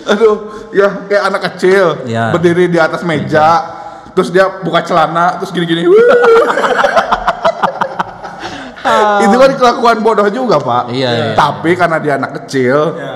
Aduh 0.07 0.35
ya 0.71 0.87
kayak 1.07 1.23
anak 1.29 1.41
kecil. 1.51 1.85
Ya. 2.07 2.31
berdiri 2.31 2.67
di 2.67 2.79
atas 2.79 3.03
meja 3.03 3.79
terus 4.11 4.27
dia 4.27 4.43
buka 4.59 4.83
celana 4.83 5.39
terus 5.39 5.55
gini-gini 5.55 5.87
itu 9.21 9.35
kan 9.35 9.51
kelakuan 9.53 9.97
bodoh 9.99 10.27
juga 10.27 10.57
pak. 10.57 10.89
Iya, 10.89 11.09
iya. 11.09 11.25
tapi 11.33 11.73
karena 11.73 11.97
dia 11.97 12.13
anak 12.15 12.43
kecil 12.43 12.97
Iya. 12.97 13.13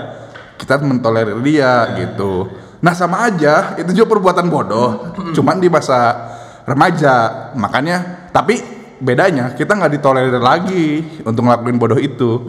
kita 0.56 0.78
mentolerir 0.80 1.38
dia 1.41 1.73
gitu. 1.97 2.47
Nah 2.80 2.93
sama 2.93 3.25
aja 3.25 3.73
itu 3.75 3.91
juga 3.91 4.13
perbuatan 4.13 4.45
bodoh. 4.45 4.89
Cuman 5.34 5.58
di 5.58 5.67
masa 5.67 6.30
remaja. 6.63 7.49
Makanya 7.54 8.30
tapi 8.30 8.62
bedanya 8.95 9.51
kita 9.51 9.73
nggak 9.73 9.93
ditolerir 9.93 10.38
lagi 10.38 11.21
untuk 11.21 11.43
ngelakuin 11.43 11.78
bodoh 11.78 11.97
itu. 11.97 12.45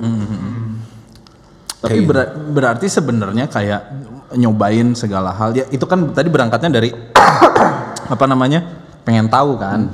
Tapi 1.76 1.98
ber- 2.02 2.32
berarti 2.50 2.86
sebenarnya 2.86 3.46
kayak 3.46 3.80
nyobain 4.34 4.92
segala 4.92 5.30
hal. 5.30 5.54
Ya 5.54 5.64
itu 5.68 5.84
kan 5.86 6.10
tadi 6.10 6.28
berangkatnya 6.28 6.70
dari 6.72 6.90
apa 8.14 8.24
namanya? 8.26 8.60
Pengen 9.06 9.30
tahu 9.30 9.54
kan. 9.56 9.86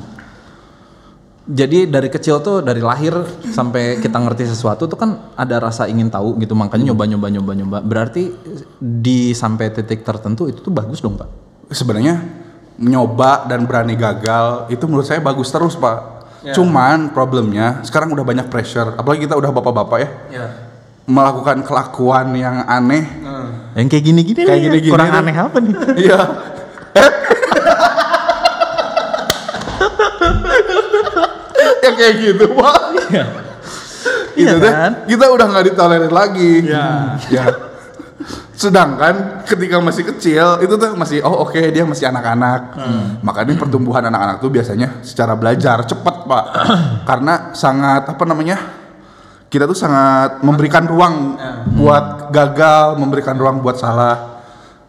Jadi 1.42 1.90
dari 1.90 2.06
kecil 2.06 2.38
tuh 2.38 2.62
dari 2.62 2.78
lahir 2.78 3.18
sampai 3.50 3.98
kita 3.98 4.14
ngerti 4.14 4.46
sesuatu 4.46 4.86
tuh 4.86 4.94
kan 4.94 5.34
ada 5.34 5.58
rasa 5.58 5.90
ingin 5.90 6.06
tahu 6.06 6.38
gitu 6.38 6.54
makanya 6.54 6.94
nyoba 6.94 7.02
nyoba 7.10 7.26
nyoba 7.34 7.52
nyoba. 7.58 7.78
Berarti 7.82 8.30
di 8.78 9.34
sampai 9.34 9.74
titik 9.74 10.06
tertentu 10.06 10.46
itu 10.46 10.62
tuh 10.62 10.70
bagus 10.70 11.02
dong 11.02 11.18
pak. 11.18 11.26
sebenarnya 11.72 12.20
nyoba 12.76 13.48
dan 13.48 13.64
berani 13.64 13.96
gagal 13.96 14.68
itu 14.68 14.84
menurut 14.86 15.02
saya 15.02 15.18
bagus 15.18 15.50
terus 15.50 15.74
pak. 15.74 16.22
Ya. 16.46 16.54
Cuman 16.54 17.10
problemnya 17.10 17.82
sekarang 17.82 18.14
udah 18.14 18.22
banyak 18.22 18.46
pressure, 18.46 18.94
apalagi 18.94 19.26
kita 19.26 19.34
udah 19.34 19.50
bapak-bapak 19.50 19.98
ya 19.98 20.08
Iya. 20.30 20.46
melakukan 21.06 21.62
kelakuan 21.66 22.34
yang 22.34 22.62
aneh. 22.66 23.02
Yang 23.74 23.86
kayak 23.88 24.04
gini-gini 24.04 24.40
Kayak 24.46 24.58
nih, 24.58 24.64
gini-gini 24.68 24.92
kurang 24.94 25.10
aneh 25.10 25.34
apa 25.34 25.58
nih? 25.58 25.74
Iya. 25.96 26.20
yang 31.84 31.94
kayak 31.98 32.14
gitu 32.22 32.44
pak. 32.54 32.80
Iya 34.32 34.56
Gitu 34.56 34.64
deh, 34.64 34.72
kan? 34.72 34.92
Kita 35.06 35.26
udah 35.28 35.46
nggak 35.46 35.64
ditolerir 35.70 36.12
lagi. 36.12 36.52
Iya. 36.66 37.20
Ya. 37.28 37.44
Sedangkan 38.56 39.44
ketika 39.44 39.76
masih 39.82 40.08
kecil 40.14 40.62
itu 40.62 40.74
tuh 40.78 40.94
masih 40.96 41.20
oh 41.20 41.44
oke 41.46 41.58
dia 41.58 41.84
masih 41.84 42.08
anak-anak. 42.08 42.80
Makanya 43.20 43.60
pertumbuhan 43.60 44.02
anak-anak 44.08 44.40
tuh 44.40 44.48
biasanya 44.48 45.04
secara 45.04 45.36
belajar 45.36 45.84
cepet 45.84 46.16
pak. 46.24 46.44
Karena 47.08 47.52
sangat 47.52 48.08
apa 48.08 48.24
namanya? 48.24 48.56
Kita 49.52 49.68
tuh 49.68 49.76
sangat 49.76 50.40
memberikan 50.40 50.88
ruang 50.88 51.36
buat 51.76 52.32
gagal, 52.32 52.96
memberikan 52.96 53.36
ruang 53.36 53.60
buat 53.60 53.76
salah. 53.76 54.40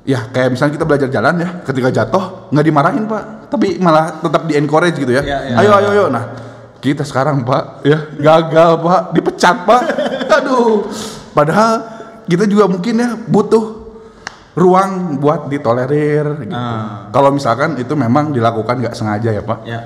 Ya 0.07 0.23
kayak 0.31 0.55
misalnya 0.55 0.73
kita 0.79 0.85
belajar 0.87 1.09
jalan 1.11 1.35
ya, 1.39 1.49
ketika 1.67 1.89
jatuh 1.91 2.47
nggak 2.51 2.65
dimarahin 2.65 3.03
pak, 3.07 3.51
tapi 3.51 3.79
malah 3.79 4.23
tetap 4.23 4.47
di 4.47 4.55
encourage 4.55 4.99
gitu 4.99 5.11
ya. 5.15 5.23
Iya, 5.23 5.37
iya. 5.51 5.55
Ayo 5.59 5.71
ayo 5.79 5.89
ayo. 5.95 6.05
Nah 6.07 6.52
kita 6.83 7.07
sekarang 7.07 7.47
pak 7.47 7.87
ya 7.87 8.11
gagal 8.19 8.71
pak, 8.83 9.01
dipecat 9.15 9.63
pak. 9.63 9.81
Aduh. 10.43 10.91
Padahal 11.31 11.79
kita 12.27 12.43
juga 12.43 12.67
mungkin 12.67 12.99
ya 12.99 13.15
butuh 13.15 13.87
ruang 14.53 15.17
buat 15.17 15.47
ditolerir 15.47 16.43
gitu. 16.43 16.53
Kalau 17.09 17.29
misalkan 17.31 17.79
itu 17.79 17.95
memang 17.95 18.35
dilakukan 18.35 18.83
nggak 18.83 18.95
sengaja 18.99 19.31
ya 19.31 19.41
pak, 19.41 19.63
Ya. 19.63 19.79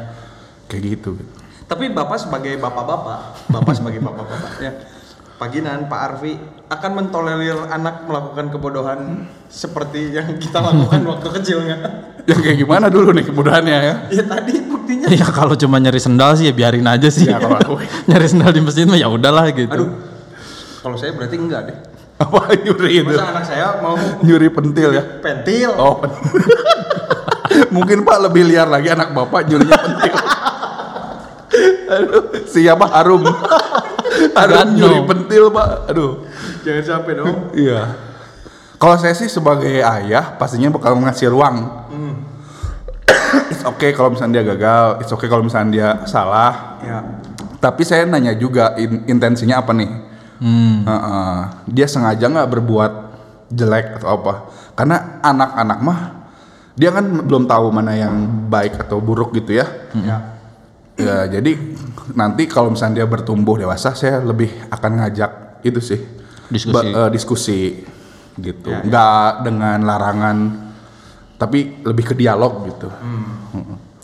kayak 0.66 0.98
gitu. 0.98 1.22
gitu. 1.22 1.32
Tapi 1.70 1.94
bapak 1.94 2.18
sebagai 2.18 2.58
bapak-bapak, 2.58 3.46
bapak 3.46 3.74
sebagai 3.78 4.02
bapak-bapak 4.02 4.52
ya. 4.60 4.72
Paginan 5.38 5.86
Pak 5.86 6.00
Arfi 6.02 6.34
akan 6.68 6.92
mentolerir 6.96 7.70
anak 7.70 8.10
melakukan 8.10 8.50
kebodohan 8.50 9.00
seperti 9.46 10.10
yang 10.10 10.26
kita 10.36 10.58
lakukan 10.58 11.06
waktu 11.14 11.28
kecilnya. 11.32 11.78
Yang 12.26 12.40
kayak 12.42 12.58
gimana 12.58 12.90
dulu 12.90 13.14
nih 13.14 13.22
kemudahannya 13.22 13.78
ya? 13.78 13.96
Ya 14.10 14.24
tadi 14.26 14.66
buktinya. 14.66 15.06
Ya 15.08 15.22
kalau 15.24 15.54
cuma 15.54 15.78
nyari 15.78 16.02
sendal 16.02 16.34
sih 16.34 16.50
ya 16.50 16.54
biarin 16.58 16.90
aja 16.90 17.06
sih. 17.08 17.30
Ya, 17.30 17.38
kalau 17.38 17.54
aku- 17.54 17.78
nyari 18.10 18.26
sendal 18.26 18.50
di 18.50 18.66
masjid 18.66 18.84
mah 18.84 18.98
ya 18.98 19.08
udahlah 19.08 19.46
gitu. 19.54 19.70
Aduh. 19.70 19.90
Kalau 20.82 20.98
saya 20.98 21.14
berarti 21.14 21.38
enggak 21.38 21.62
deh. 21.70 21.78
Apa 22.26 22.58
nyuri 22.58 22.92
itu? 22.98 23.14
Masa 23.14 23.30
anak 23.30 23.46
saya 23.46 23.78
mau 23.78 23.94
Nyuri 24.26 24.50
pentil 24.50 24.90
ya? 24.90 25.04
pentil? 25.22 25.70
Oh, 25.78 26.02
mungkin 27.70 28.02
Pak 28.02 28.18
lebih 28.26 28.50
liar 28.50 28.66
lagi 28.66 28.90
anak 28.90 29.14
Bapak 29.14 29.46
nyurinya 29.46 29.78
pentil. 29.78 30.16
Aduh, 31.88 32.22
siapa 32.44 32.90
Harum? 32.90 33.22
Gano. 34.46 34.72
nyuri 34.78 35.00
pentil 35.10 35.44
Pak. 35.50 35.68
Aduh. 35.90 36.12
Jangan 36.62 36.84
sampai 36.86 37.12
dong. 37.18 37.52
Iya. 37.58 37.82
Kalau 38.78 38.96
saya 39.02 39.18
sih 39.18 39.26
sebagai 39.26 39.82
ayah 39.82 40.38
pastinya 40.38 40.70
bakal 40.70 40.94
ngasih 41.02 41.34
ruang. 41.34 41.66
it's 43.50 43.66
okay 43.66 43.90
kalau 43.92 44.14
misalnya 44.14 44.40
dia 44.40 44.46
gagal, 44.54 45.02
it's 45.02 45.10
okay 45.10 45.26
kalau 45.26 45.42
misalnya 45.42 45.70
dia 45.74 45.90
salah. 46.06 46.78
Ya. 46.86 47.00
Tapi 47.58 47.82
saya 47.82 48.06
nanya 48.06 48.38
juga 48.38 48.78
in- 48.78 49.10
intensinya 49.10 49.58
apa 49.66 49.74
nih? 49.74 49.90
Hmm. 50.38 50.86
Heeh. 50.86 51.38
dia 51.74 51.90
sengaja 51.90 52.30
nggak 52.30 52.50
berbuat 52.54 52.92
jelek 53.50 53.98
atau 53.98 54.22
apa? 54.22 54.34
Karena 54.78 55.18
anak-anak 55.26 55.80
mah 55.82 56.00
dia 56.78 56.94
kan 56.94 57.02
belum 57.26 57.50
tahu 57.50 57.74
mana 57.74 57.98
yang 57.98 58.46
baik 58.46 58.78
atau 58.78 59.02
buruk 59.02 59.34
gitu 59.34 59.58
ya. 59.58 59.66
Ya. 59.98 60.18
Ya 60.98 61.18
jadi 61.26 61.58
nanti 62.14 62.46
kalau 62.46 62.72
misalnya 62.72 63.04
dia 63.04 63.08
bertumbuh 63.08 63.58
dewasa, 63.58 63.92
saya 63.92 64.20
lebih 64.20 64.48
akan 64.70 64.92
ngajak 65.00 65.32
itu 65.62 65.82
sih 65.82 66.00
Diskusi. 66.48 66.74
Ba- 66.74 66.86
eh, 66.86 67.10
diskusi 67.12 67.60
gitu, 68.38 68.70
Ya, 68.70 68.80
ya. 68.80 68.86
nggak 68.86 69.32
dengan 69.44 69.78
larangan, 69.84 70.38
tapi 71.36 71.84
lebih 71.84 72.06
ke 72.08 72.16
dialog 72.16 72.64
gitu. 72.66 72.88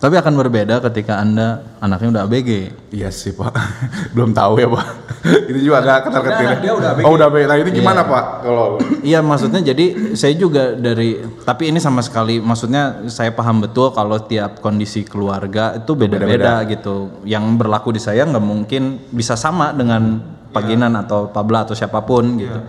Tapi 0.04 0.20
akan 0.20 0.36
berbeda 0.36 0.84
ketika 0.84 1.24
anda 1.24 1.64
anaknya 1.80 2.12
udah 2.12 2.22
ABG. 2.28 2.76
Iya 2.92 3.08
sih 3.08 3.32
pak, 3.32 3.56
belum 4.14 4.36
tahu 4.36 4.60
ya 4.60 4.68
pak. 4.68 4.86
itu 5.56 5.72
juga 5.72 5.80
agak 5.80 6.12
ketar 6.12 6.22
ketir. 6.28 6.44
Nah, 6.44 6.60
dia 6.60 6.74
udah 6.76 6.90
ABG. 6.92 7.04
Oh 7.08 7.12
udah 7.16 7.28
ABG. 7.32 7.44
Nah 7.48 7.56
ini 7.64 7.70
gimana 7.72 8.02
pak? 8.04 8.44
Kalau 8.44 8.84
Iya 9.16 9.24
maksudnya 9.24 9.64
jadi 9.64 10.12
saya 10.20 10.36
juga 10.36 10.76
dari 10.76 11.24
tapi 11.48 11.72
ini 11.72 11.80
sama 11.80 12.04
sekali 12.04 12.44
maksudnya 12.44 13.08
saya 13.08 13.32
paham 13.32 13.64
betul 13.64 13.96
kalau 13.96 14.20
tiap 14.20 14.60
kondisi 14.60 15.08
keluarga 15.08 15.80
itu 15.80 15.96
beda-beda 15.96 16.68
gitu. 16.68 17.24
Yang 17.24 17.64
berlaku 17.64 17.96
di 17.96 18.04
saya 18.04 18.28
nggak 18.28 18.44
mungkin 18.44 19.08
bisa 19.08 19.40
sama 19.40 19.72
dengan 19.72 20.20
Paginan 20.52 21.00
atau 21.00 21.32
Pabla 21.32 21.64
atau 21.64 21.80
siapa 21.80 22.04
pun 22.04 22.44
gitu. 22.44 22.60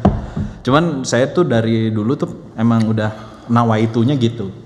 Cuman 0.71 1.03
saya 1.03 1.27
tuh 1.35 1.51
dari 1.51 1.91
dulu 1.91 2.15
tuh 2.15 2.31
emang 2.55 2.87
udah 2.87 3.11
nawaitunya 3.51 4.15
gitu. 4.23 4.64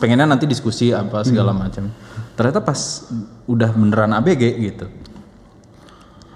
Pengennya 0.00 0.24
nanti 0.24 0.48
diskusi 0.48 0.90
apa 0.96 1.20
segala 1.22 1.52
macam. 1.52 1.92
Ternyata 2.34 2.64
pas 2.64 3.04
udah 3.44 3.70
beneran 3.76 4.16
ABG 4.16 4.42
gitu. 4.64 4.88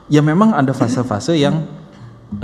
ya 0.05 0.21
memang 0.21 0.53
ada 0.53 0.77
fase-fase 0.77 1.33
yang 1.41 1.65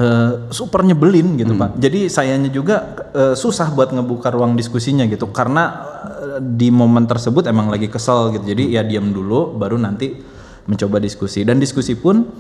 eh, 0.00 0.48
super 0.48 0.80
nyebelin 0.80 1.36
gitu 1.36 1.52
pak. 1.60 1.76
Jadi 1.76 2.08
sayanya 2.08 2.48
juga 2.48 2.96
eh, 3.12 3.34
susah 3.36 3.68
buat 3.76 3.92
ngebuka 3.92 4.32
ruang 4.32 4.56
diskusinya 4.56 5.04
gitu 5.04 5.28
karena 5.28 5.84
eh, 6.08 6.38
di 6.40 6.72
momen 6.72 7.04
tersebut 7.04 7.44
emang 7.52 7.68
lagi 7.68 7.92
kesel 7.92 8.32
gitu. 8.32 8.48
Jadi 8.48 8.72
ya 8.72 8.80
diam 8.80 9.12
dulu, 9.12 9.52
baru 9.60 9.76
nanti 9.76 10.16
mencoba 10.64 10.96
diskusi 11.02 11.44
dan 11.44 11.60
diskusi 11.60 11.92
pun 12.00 12.32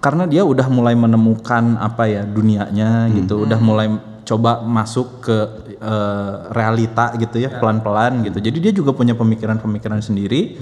karena 0.00 0.28
dia 0.28 0.44
udah 0.44 0.68
mulai 0.68 0.92
menemukan 0.92 1.80
apa 1.80 2.04
ya 2.04 2.22
dunianya 2.28 3.08
gitu, 3.12 3.48
udah 3.48 3.56
mulai 3.60 3.88
coba 4.24 4.64
masuk 4.64 5.22
ke 5.24 5.36
eh, 5.78 6.34
realita 6.50 7.12
gitu 7.20 7.38
ya 7.38 7.54
pelan-pelan 7.60 8.24
gitu. 8.26 8.40
Jadi 8.40 8.58
dia 8.58 8.72
juga 8.72 8.96
punya 8.96 9.12
pemikiran-pemikiran 9.14 10.00
sendiri 10.00 10.58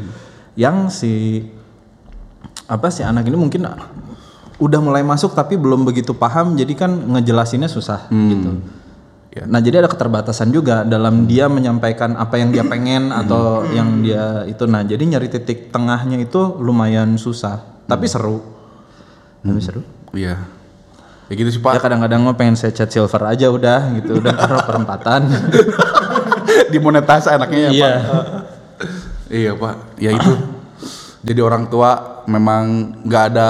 yang 0.58 0.92
si 0.92 1.46
apa 2.68 2.92
sih 2.92 3.04
anak 3.06 3.24
ini 3.26 3.36
mungkin 3.38 3.64
udah 4.62 4.80
mulai 4.84 5.02
masuk 5.02 5.32
tapi 5.34 5.58
belum 5.58 5.82
begitu 5.82 6.14
paham 6.14 6.54
jadi 6.54 6.72
kan 6.76 6.92
ngejelasinnya 6.92 7.66
susah 7.66 8.06
gitu. 8.12 8.50
Ya. 9.32 9.48
Nah 9.48 9.64
jadi 9.64 9.80
ada 9.80 9.88
keterbatasan 9.88 10.52
juga 10.52 10.84
dalam 10.84 11.24
dia 11.24 11.48
menyampaikan 11.48 12.20
apa 12.20 12.36
yang 12.36 12.52
dia 12.52 12.68
pengen 12.68 13.08
atau 13.08 13.64
yang 13.72 14.04
dia 14.04 14.44
itu. 14.44 14.68
Nah 14.68 14.84
jadi 14.84 15.00
nyari 15.00 15.32
titik 15.32 15.72
tengahnya 15.72 16.20
itu 16.20 16.60
lumayan 16.60 17.16
susah 17.16 17.64
tapi 17.88 18.04
seru. 18.06 18.44
Tapi 19.40 19.60
seru. 19.64 19.80
Iya. 20.12 20.61
Ya 21.26 21.34
gitu 21.34 21.50
sih 21.50 21.58
Ya 21.58 21.66
Pak. 21.70 21.82
kadang-kadang 21.82 22.20
mah 22.22 22.34
pengen 22.34 22.54
saya 22.54 22.70
cat 22.70 22.90
silver 22.90 23.22
aja 23.24 23.46
udah 23.48 23.94
gitu 23.96 24.18
udah 24.18 24.32
taruh 24.40 24.62
perempatan. 24.62 25.20
Dimonetasi 26.72 27.28
anaknya 27.30 27.58
ya 27.58 27.70
Iya. 27.70 27.90
Pak. 28.00 28.24
Iya 29.32 29.52
Pak. 29.56 29.74
Ya 29.96 30.10
itu. 30.12 30.32
Jadi 31.22 31.40
orang 31.40 31.64
tua 31.66 32.20
memang 32.28 32.92
nggak 33.00 33.24
ada 33.32 33.48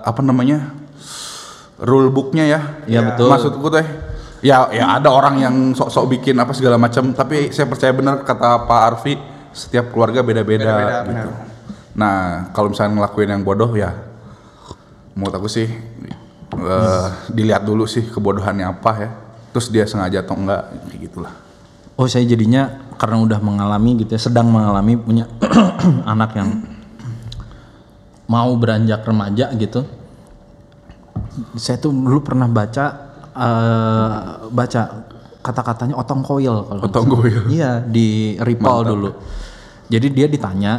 apa 0.00 0.24
namanya 0.24 0.72
rule 1.78 2.08
booknya 2.08 2.44
ya. 2.48 2.60
Iya, 2.86 3.00
betul. 3.12 3.28
Maksudku 3.28 3.68
teh. 3.68 3.84
Ya, 4.38 4.70
ya 4.70 4.96
ada 4.96 5.10
orang 5.10 5.36
yang 5.36 5.54
sok-sok 5.74 6.14
bikin 6.16 6.38
apa 6.38 6.54
segala 6.54 6.78
macam. 6.78 7.10
Tapi 7.12 7.50
saya 7.50 7.66
percaya 7.66 7.90
benar 7.92 8.22
kata 8.22 8.64
Pak 8.64 8.80
Arfi, 8.86 9.18
setiap 9.50 9.90
keluarga 9.90 10.22
beda-beda. 10.22 10.62
Beda-beda, 10.64 10.96
gitu. 11.02 11.08
benar. 11.10 11.26
Nah, 11.92 12.16
kalau 12.54 12.70
misalnya 12.70 13.02
ngelakuin 13.02 13.30
yang 13.34 13.42
bodoh 13.42 13.70
ya, 13.74 13.90
menurut 15.12 15.34
aku 15.34 15.50
sih 15.50 15.66
eh, 16.54 17.08
dilihat 17.32 17.66
dulu 17.66 17.84
sih 17.84 18.06
kebodohannya 18.08 18.66
apa 18.68 18.92
ya. 18.96 19.10
Terus 19.52 19.66
dia 19.72 19.84
sengaja 19.88 20.22
atau 20.22 20.36
enggak, 20.36 20.62
kayak 20.88 21.00
gitulah. 21.08 21.32
Oh 21.98 22.06
saya 22.06 22.22
jadinya 22.28 22.94
karena 22.94 23.18
udah 23.24 23.40
mengalami 23.42 23.98
gitu 24.04 24.14
ya, 24.14 24.20
sedang 24.22 24.48
mengalami 24.54 24.94
punya 24.94 25.26
anak 26.12 26.30
yang 26.38 26.62
mau 28.28 28.52
beranjak 28.54 29.02
remaja 29.02 29.50
gitu. 29.56 29.82
Saya 31.58 31.80
tuh 31.80 31.90
dulu 31.90 32.22
pernah 32.22 32.46
baca 32.46 32.84
eh, 33.34 34.12
baca 34.52 34.82
kata-katanya 35.42 35.96
otong 35.96 36.20
koil 36.20 36.56
kalau 36.68 36.82
Otong 36.84 37.06
koil. 37.08 37.40
Iya 37.48 37.80
di 37.82 38.36
Ripple 38.36 38.80
dulu. 38.84 39.10
Jadi 39.88 40.06
dia 40.12 40.28
ditanya 40.28 40.72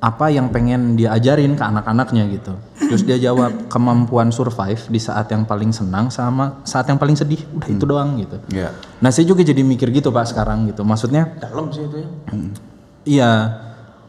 apa 0.00 0.32
yang 0.32 0.52
pengen 0.52 0.96
dia 0.96 1.16
ajarin 1.16 1.56
ke 1.56 1.64
anak-anaknya 1.64 2.24
gitu. 2.32 2.52
Terus 2.90 3.06
dia 3.06 3.30
jawab 3.30 3.70
kemampuan 3.70 4.34
survive 4.34 4.82
di 4.90 4.98
saat 4.98 5.30
yang 5.30 5.46
paling 5.46 5.70
senang 5.70 6.10
sama 6.10 6.58
saat 6.66 6.90
yang 6.90 6.98
paling 6.98 7.14
sedih. 7.14 7.38
Udah 7.54 7.68
itu 7.70 7.84
doang 7.86 8.18
gitu. 8.18 8.36
Ya. 8.50 8.74
Nah 8.98 9.14
saya 9.14 9.30
juga 9.30 9.46
jadi 9.46 9.62
mikir 9.62 9.94
gitu 9.94 10.10
pak 10.10 10.26
sekarang 10.26 10.66
gitu. 10.66 10.82
Maksudnya 10.82 11.30
Dalam 11.38 11.70
sih 11.70 11.86
itu 11.86 12.02
ya. 12.02 12.08
iya, 13.06 13.32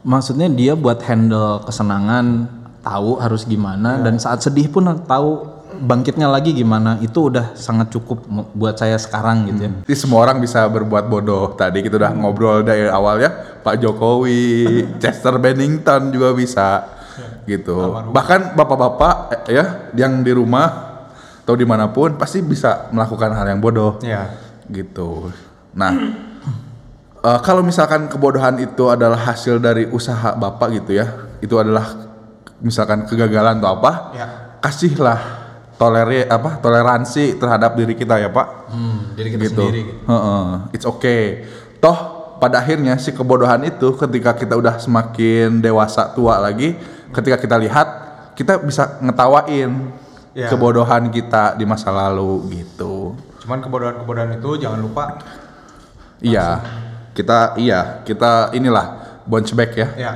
maksudnya 0.02 0.50
dia 0.50 0.74
buat 0.74 0.98
handle 1.06 1.62
kesenangan 1.62 2.50
tahu 2.82 3.22
harus 3.22 3.46
gimana 3.46 4.02
dan 4.02 4.18
saat 4.18 4.42
sedih 4.42 4.66
pun 4.66 4.90
tahu 5.06 5.62
bangkitnya 5.82 6.28
lagi 6.30 6.52
gimana 6.54 7.02
itu 7.02 7.32
udah 7.32 7.58
sangat 7.58 7.90
cukup 7.90 8.22
buat 8.54 8.76
saya 8.78 8.98
sekarang 9.00 9.50
gitu 9.50 9.62
ya. 9.66 9.72
Jadi 9.88 9.96
semua 9.98 10.26
orang 10.28 10.38
bisa 10.38 10.66
berbuat 10.68 11.08
bodoh. 11.08 11.54
Tadi 11.58 11.82
kita 11.82 11.98
udah 11.98 12.12
ngobrol 12.14 12.62
dari 12.62 12.86
awal 12.86 13.18
ya, 13.22 13.32
Pak 13.66 13.82
Jokowi, 13.82 14.66
Chester 15.02 15.38
Bennington 15.42 16.14
juga 16.14 16.36
bisa 16.36 16.86
gitu. 17.46 17.76
Bahkan 18.10 18.54
bapak-bapak 18.54 19.16
eh, 19.48 19.56
ya 19.56 19.66
yang 19.94 20.22
di 20.22 20.32
rumah 20.32 20.92
atau 21.42 21.54
di 21.54 21.66
mana 21.66 21.90
pun 21.90 22.16
pasti 22.16 22.40
bisa 22.40 22.88
melakukan 22.90 23.34
hal 23.34 23.46
yang 23.48 23.60
bodoh 23.60 23.98
Iya. 24.00 24.30
gitu. 24.68 25.34
Nah, 25.74 25.92
eh, 27.28 27.40
kalau 27.42 27.62
misalkan 27.62 28.08
kebodohan 28.08 28.58
itu 28.58 28.88
adalah 28.88 29.18
hasil 29.20 29.58
dari 29.58 29.88
usaha 29.88 30.34
bapak 30.34 30.68
gitu 30.78 30.92
ya, 30.96 31.08
itu 31.40 31.56
adalah 31.56 32.12
misalkan 32.62 33.06
kegagalan 33.06 33.58
atau 33.58 33.74
apa, 33.74 33.92
Ya. 34.14 34.28
kasihlah 34.62 35.20
toleri 35.76 36.22
apa 36.24 36.62
toleransi 36.62 37.42
terhadap 37.42 37.74
diri 37.74 37.98
kita 37.98 38.22
ya 38.22 38.30
pak 38.30 38.70
Hmm, 38.70 39.18
jadi 39.18 39.34
gitu. 39.34 39.66
Heeh, 40.06 40.46
It's 40.72 40.86
okay. 40.86 41.50
Toh 41.82 41.98
pada 42.38 42.62
akhirnya 42.62 42.94
si 42.96 43.10
kebodohan 43.12 43.66
itu 43.66 43.98
ketika 43.98 44.38
kita 44.38 44.54
udah 44.54 44.78
semakin 44.78 45.58
dewasa 45.58 46.14
tua 46.14 46.38
lagi, 46.38 46.78
ketika 47.12 47.38
kita 47.40 47.56
lihat 47.60 47.88
kita 48.36 48.60
bisa 48.64 48.98
ngetawain 49.04 49.92
Ya. 50.32 50.48
kebodohan 50.48 51.12
kita 51.12 51.60
di 51.60 51.68
masa 51.68 51.92
lalu 51.92 52.64
gitu. 52.64 53.20
Cuman 53.44 53.60
kebodohan-kebodohan 53.60 54.40
itu 54.40 54.64
jangan 54.64 54.80
lupa 54.80 55.20
Iya. 56.24 56.64
Kita 57.12 57.60
iya, 57.60 58.00
kita 58.08 58.56
inilah 58.56 59.20
bounce 59.28 59.52
back 59.52 59.76
ya, 59.76 59.88
ya 60.00 60.14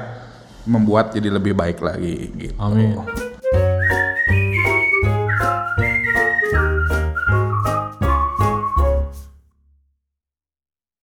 membuat 0.66 1.14
jadi 1.14 1.30
lebih 1.30 1.52
baik 1.52 1.84
lagi 1.84 2.32
gitu. 2.32 2.56
Amin. 2.56 3.25